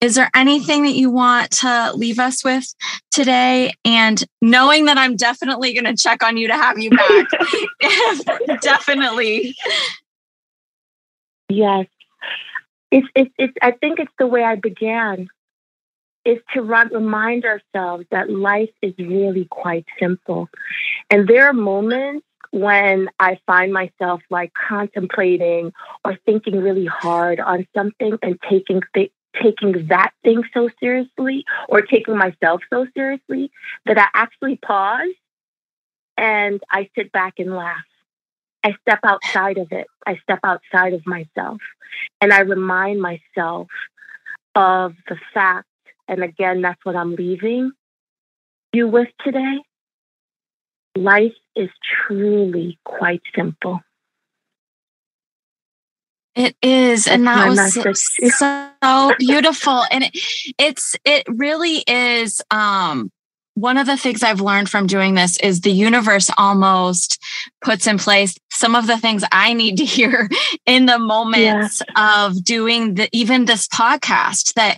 Is 0.00 0.14
there 0.14 0.30
anything 0.34 0.82
that 0.84 0.94
you 0.94 1.10
want 1.10 1.50
to 1.52 1.92
leave 1.94 2.18
us 2.18 2.44
with 2.44 2.74
today? 3.10 3.72
And 3.84 4.22
knowing 4.42 4.84
that 4.86 4.98
I'm 4.98 5.16
definitely 5.16 5.72
going 5.72 5.84
to 5.84 5.96
check 6.00 6.22
on 6.22 6.36
you 6.36 6.48
to 6.48 6.54
have 6.54 6.78
you 6.78 6.90
back. 6.90 7.26
definitely. 8.60 9.54
Yes. 11.48 11.86
It's, 12.90 13.08
it's, 13.14 13.30
it's, 13.38 13.54
I 13.62 13.72
think 13.72 13.98
it's 13.98 14.12
the 14.18 14.26
way 14.26 14.44
I 14.44 14.56
began 14.56 15.28
is 16.26 16.38
to 16.52 16.60
remind 16.60 17.44
ourselves 17.44 18.04
that 18.10 18.28
life 18.28 18.70
is 18.82 18.92
really 18.98 19.46
quite 19.48 19.86
simple. 19.98 20.48
And 21.08 21.28
there 21.28 21.46
are 21.46 21.52
moments 21.52 22.26
when 22.50 23.08
I 23.20 23.38
find 23.46 23.72
myself 23.72 24.22
like 24.28 24.52
contemplating 24.68 25.72
or 26.04 26.18
thinking 26.26 26.60
really 26.60 26.86
hard 26.86 27.38
on 27.38 27.66
something 27.76 28.18
and 28.22 28.38
taking 28.48 28.80
th- 28.94 29.12
taking 29.42 29.88
that 29.88 30.12
thing 30.24 30.42
so 30.52 30.68
seriously 30.80 31.44
or 31.68 31.82
taking 31.82 32.16
myself 32.16 32.62
so 32.70 32.86
seriously 32.94 33.50
that 33.84 33.98
I 33.98 34.06
actually 34.14 34.56
pause 34.56 35.14
and 36.16 36.60
I 36.70 36.88
sit 36.96 37.12
back 37.12 37.34
and 37.38 37.54
laugh. 37.54 37.84
I 38.64 38.74
step 38.82 39.00
outside 39.04 39.58
of 39.58 39.68
it. 39.70 39.86
I 40.06 40.16
step 40.22 40.40
outside 40.42 40.92
of 40.94 41.06
myself 41.06 41.60
and 42.20 42.32
I 42.32 42.40
remind 42.40 43.00
myself 43.00 43.68
of 44.54 44.94
the 45.08 45.18
fact, 45.34 45.68
and 46.08 46.24
again, 46.24 46.62
that's 46.62 46.84
what 46.84 46.96
I'm 46.96 47.14
leaving 47.14 47.72
you 48.76 48.88
with 48.88 49.08
today. 49.24 49.58
Life 50.96 51.34
is 51.54 51.70
truly 52.06 52.78
quite 52.84 53.22
simple. 53.34 53.80
It 56.36 56.54
is, 56.60 57.08
and 57.08 57.26
that 57.26 57.48
was 57.48 57.72
so, 57.72 57.92
so 57.94 59.14
beautiful. 59.18 59.84
And 59.90 60.04
it, 60.04 60.54
it's 60.58 60.94
it 61.04 61.24
really 61.28 61.82
is 61.86 62.42
um 62.50 63.10
one 63.54 63.78
of 63.78 63.86
the 63.86 63.96
things 63.96 64.22
I've 64.22 64.42
learned 64.42 64.68
from 64.68 64.86
doing 64.86 65.14
this 65.14 65.38
is 65.38 65.62
the 65.62 65.72
universe 65.72 66.30
almost 66.36 67.18
puts 67.64 67.86
in 67.86 67.96
place 67.96 68.36
some 68.50 68.74
of 68.74 68.86
the 68.86 68.98
things 68.98 69.24
I 69.32 69.54
need 69.54 69.78
to 69.78 69.84
hear 69.86 70.28
in 70.66 70.84
the 70.84 70.98
moments 70.98 71.82
yeah. 71.88 72.26
of 72.26 72.44
doing 72.44 72.94
the, 72.94 73.08
even 73.12 73.46
this 73.46 73.66
podcast 73.66 74.52
that 74.54 74.76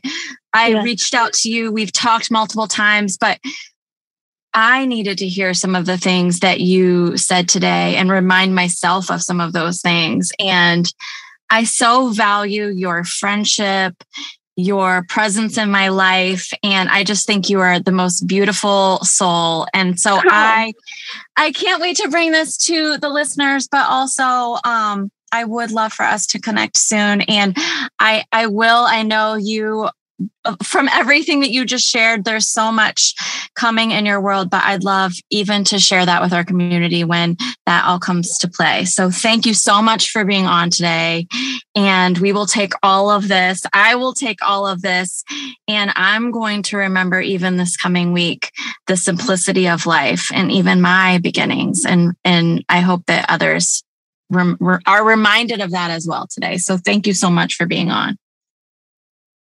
I 0.53 0.69
yeah. 0.69 0.83
reached 0.85 1.13
out 1.13 1.33
to 1.35 1.51
you. 1.51 1.73
We've 1.73 1.93
talked 1.93 2.31
multiple 2.31 2.69
times, 2.69 3.17
but 3.17 3.41
I 4.55 4.87
needed 4.87 5.19
to 5.19 5.29
hear 5.29 5.55
some 5.55 5.75
of 5.75 5.85
the 5.85 5.99
things 5.99 6.41
that 6.41 6.61
you 6.61 7.17
said 7.17 7.49
today 7.49 7.97
and 7.97 8.11
remind 8.11 8.55
myself 8.55 9.11
of 9.11 9.23
some 9.23 9.41
of 9.41 9.53
those 9.53 9.81
things. 9.81 10.31
And 10.39 10.91
I 11.51 11.65
so 11.65 12.11
value 12.11 12.67
your 12.67 13.05
friendship, 13.05 13.95
your 14.59 15.05
presence 15.09 15.57
in 15.57 15.71
my 15.71 15.89
life 15.89 16.51
and 16.65 16.89
I 16.89 17.05
just 17.05 17.27
think 17.27 17.49
you 17.49 17.61
are 17.61 17.79
the 17.79 17.93
most 17.93 18.27
beautiful 18.27 18.99
soul. 19.05 19.69
And 19.73 20.01
so 20.01 20.17
oh. 20.17 20.23
I 20.25 20.73
I 21.37 21.53
can't 21.53 21.81
wait 21.81 21.97
to 21.99 22.09
bring 22.09 22.33
this 22.33 22.57
to 22.67 22.99
the 22.99 23.09
listeners 23.09 23.69
but 23.71 23.89
also 23.89 24.59
um 24.65 25.13
I 25.31 25.45
would 25.45 25.71
love 25.71 25.93
for 25.93 26.05
us 26.05 26.27
to 26.29 26.41
connect 26.41 26.77
soon 26.77 27.21
and 27.23 27.57
I 28.01 28.25
I 28.33 28.49
will 28.49 28.85
I 28.85 29.05
know 29.05 29.37
you 29.37 29.91
from 30.63 30.89
everything 30.89 31.41
that 31.41 31.51
you 31.51 31.65
just 31.65 31.87
shared, 31.87 32.25
there's 32.25 32.49
so 32.49 32.73
much 32.73 33.15
coming 33.55 33.91
in 33.91 34.07
your 34.07 34.21
world, 34.21 34.51
but 34.51 34.65
I'd 34.65 34.85
love 34.85 35.13
even 35.31 35.65
to 35.65 35.79
share 35.79 36.05
that 36.07 36.23
with 36.23 36.33
our 36.33 36.45
community 36.45 37.05
when 37.05 37.37
that 37.67 37.85
all 37.85 37.99
comes 37.99 38.39
to 38.39 38.49
play. 38.49 38.85
So 38.85 39.11
thank 39.11 39.47
you 39.47 39.55
so 39.55 39.83
much 39.83 40.11
for 40.11 40.25
being 40.25 40.47
on 40.47 40.71
today. 40.71 41.27
And 41.77 42.19
we 42.19 42.33
will 42.33 42.47
take 42.47 42.73
all 42.83 43.11
of 43.11 43.29
this. 43.29 43.63
I 43.73 43.95
will 43.95 44.15
take 44.15 44.39
all 44.43 44.67
of 44.67 44.83
this. 44.83 45.23
And 45.69 45.93
I'm 45.95 46.31
going 46.31 46.63
to 46.65 46.77
remember 46.79 47.21
even 47.21 47.57
this 47.57 47.77
coming 47.77 48.13
week, 48.13 48.51
the 48.87 48.97
simplicity 48.97 49.69
of 49.69 49.87
life 49.87 50.31
and 50.33 50.51
even 50.51 50.81
my 50.81 51.19
beginnings. 51.19 51.85
And, 51.85 52.15
and 52.25 52.65
I 52.69 52.81
hope 52.81 53.07
that 53.07 53.27
others 53.29 53.85
rem- 54.31 54.59
are 54.87 55.05
reminded 55.05 55.61
of 55.61 55.71
that 55.73 55.91
as 55.91 56.07
well 56.07 56.27
today. 56.29 56.57
So 56.59 56.77
thank 56.77 57.07
you 57.07 57.15
so 57.15 57.31
much 57.31 57.55
for 57.55 57.67
being 57.67 57.91
on. 57.91 58.17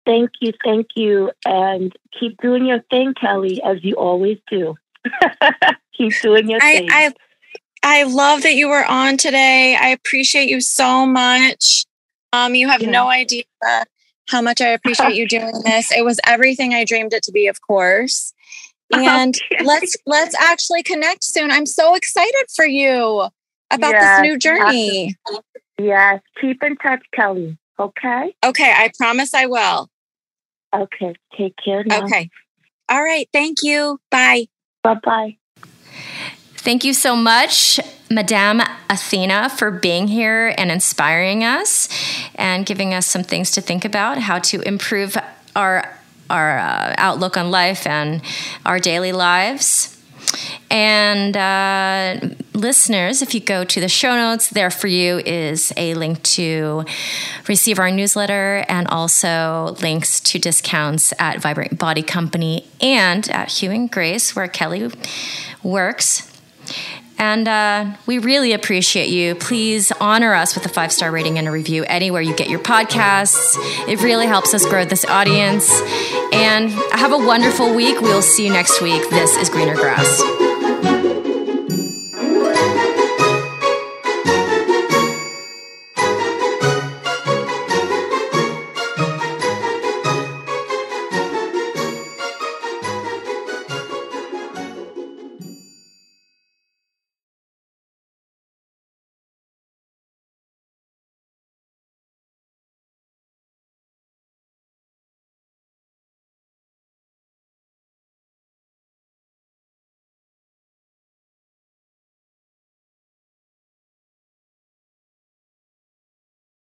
Thank 0.05 0.31
you, 0.41 0.51
thank 0.63 0.87
you, 0.95 1.31
and 1.45 1.95
keep 2.19 2.37
doing 2.41 2.65
your 2.65 2.81
thing, 2.89 3.13
Kelly, 3.13 3.61
as 3.63 3.83
you 3.83 3.95
always 3.95 4.37
do. 4.49 4.75
keep 5.97 6.13
doing 6.21 6.49
your 6.49 6.59
I, 6.61 6.77
thing. 6.77 6.87
I, 6.91 7.13
I 7.83 8.03
love 8.03 8.43
that 8.43 8.55
you 8.55 8.69
were 8.69 8.85
on 8.85 9.17
today. 9.17 9.77
I 9.79 9.89
appreciate 9.89 10.49
you 10.49 10.61
so 10.61 11.05
much. 11.05 11.85
Um, 12.33 12.55
you 12.55 12.67
have 12.67 12.81
yeah. 12.81 12.89
no 12.89 13.07
idea 13.09 13.43
how 14.29 14.41
much 14.41 14.61
I 14.61 14.69
appreciate 14.69 15.15
you 15.15 15.27
doing 15.27 15.53
this. 15.65 15.91
It 15.91 16.03
was 16.03 16.19
everything 16.25 16.73
I 16.73 16.85
dreamed 16.85 17.13
it 17.13 17.23
to 17.23 17.31
be, 17.31 17.47
of 17.47 17.61
course. 17.61 18.33
And 18.95 19.35
okay. 19.51 19.63
let's 19.63 19.95
let's 20.05 20.35
actually 20.35 20.83
connect 20.83 21.23
soon. 21.23 21.49
I'm 21.49 21.65
so 21.65 21.95
excited 21.95 22.45
for 22.55 22.65
you 22.65 23.27
about 23.71 23.91
yes, 23.91 24.19
this 24.19 24.21
new 24.21 24.37
journey. 24.37 25.15
Yes, 25.79 26.21
keep 26.39 26.61
in 26.61 26.75
touch, 26.77 27.01
Kelly. 27.11 27.57
Okay. 27.79 28.35
Okay, 28.45 28.71
I 28.71 28.91
promise 28.95 29.33
I 29.33 29.47
will. 29.47 29.89
Okay. 30.73 31.15
Take 31.37 31.55
care. 31.63 31.83
Now. 31.83 32.03
Okay. 32.03 32.29
All 32.89 33.03
right. 33.03 33.27
Thank 33.31 33.57
you. 33.63 33.99
Bye. 34.11 34.47
Bye 34.83 34.97
bye. 35.03 35.37
Thank 36.57 36.83
you 36.83 36.93
so 36.93 37.15
much, 37.15 37.79
Madame 38.09 38.61
Athena, 38.89 39.49
for 39.49 39.69
being 39.69 40.07
here 40.07 40.53
and 40.57 40.71
inspiring 40.71 41.43
us 41.43 41.89
and 42.35 42.65
giving 42.65 42.93
us 42.93 43.05
some 43.05 43.23
things 43.23 43.51
to 43.51 43.61
think 43.61 43.83
about, 43.83 44.17
how 44.17 44.39
to 44.39 44.61
improve 44.61 45.17
our 45.55 45.97
our 46.29 46.57
uh, 46.57 46.95
outlook 46.97 47.35
on 47.37 47.51
life 47.51 47.85
and 47.85 48.21
our 48.65 48.79
daily 48.79 49.11
lives. 49.11 49.92
And 50.69 51.37
uh, 51.37 52.35
listeners, 52.53 53.21
if 53.21 53.33
you 53.33 53.39
go 53.39 53.63
to 53.63 53.79
the 53.79 53.89
show 53.89 54.15
notes, 54.15 54.49
there 54.49 54.71
for 54.71 54.87
you 54.87 55.19
is 55.19 55.71
a 55.77 55.93
link 55.93 56.23
to 56.23 56.85
receive 57.47 57.79
our 57.79 57.91
newsletter 57.91 58.65
and 58.67 58.87
also 58.87 59.75
links 59.81 60.19
to 60.21 60.39
discounts 60.39 61.13
at 61.19 61.41
Vibrant 61.41 61.77
Body 61.77 62.03
Company 62.03 62.67
and 62.81 63.29
at 63.29 63.49
Hugh 63.49 63.71
and 63.71 63.91
Grace, 63.91 64.35
where 64.35 64.47
Kelly 64.47 64.89
works. 65.61 66.29
And 67.17 67.47
uh, 67.47 67.95
we 68.05 68.19
really 68.19 68.53
appreciate 68.53 69.09
you. 69.09 69.35
Please 69.35 69.91
honor 69.99 70.33
us 70.33 70.55
with 70.55 70.65
a 70.65 70.69
five 70.69 70.91
star 70.91 71.11
rating 71.11 71.37
and 71.37 71.47
a 71.47 71.51
review 71.51 71.83
anywhere 71.85 72.21
you 72.21 72.35
get 72.35 72.49
your 72.49 72.59
podcasts. 72.59 73.55
It 73.87 74.01
really 74.01 74.27
helps 74.27 74.53
us 74.53 74.65
grow 74.65 74.85
this 74.85 75.05
audience. 75.05 75.71
And 76.33 76.71
have 76.91 77.11
a 77.11 77.17
wonderful 77.17 77.75
week. 77.75 78.01
We'll 78.01 78.21
see 78.21 78.45
you 78.45 78.51
next 78.51 78.81
week. 78.81 79.09
This 79.09 79.37
is 79.37 79.49
Greener 79.49 79.75
Grass. 79.75 80.52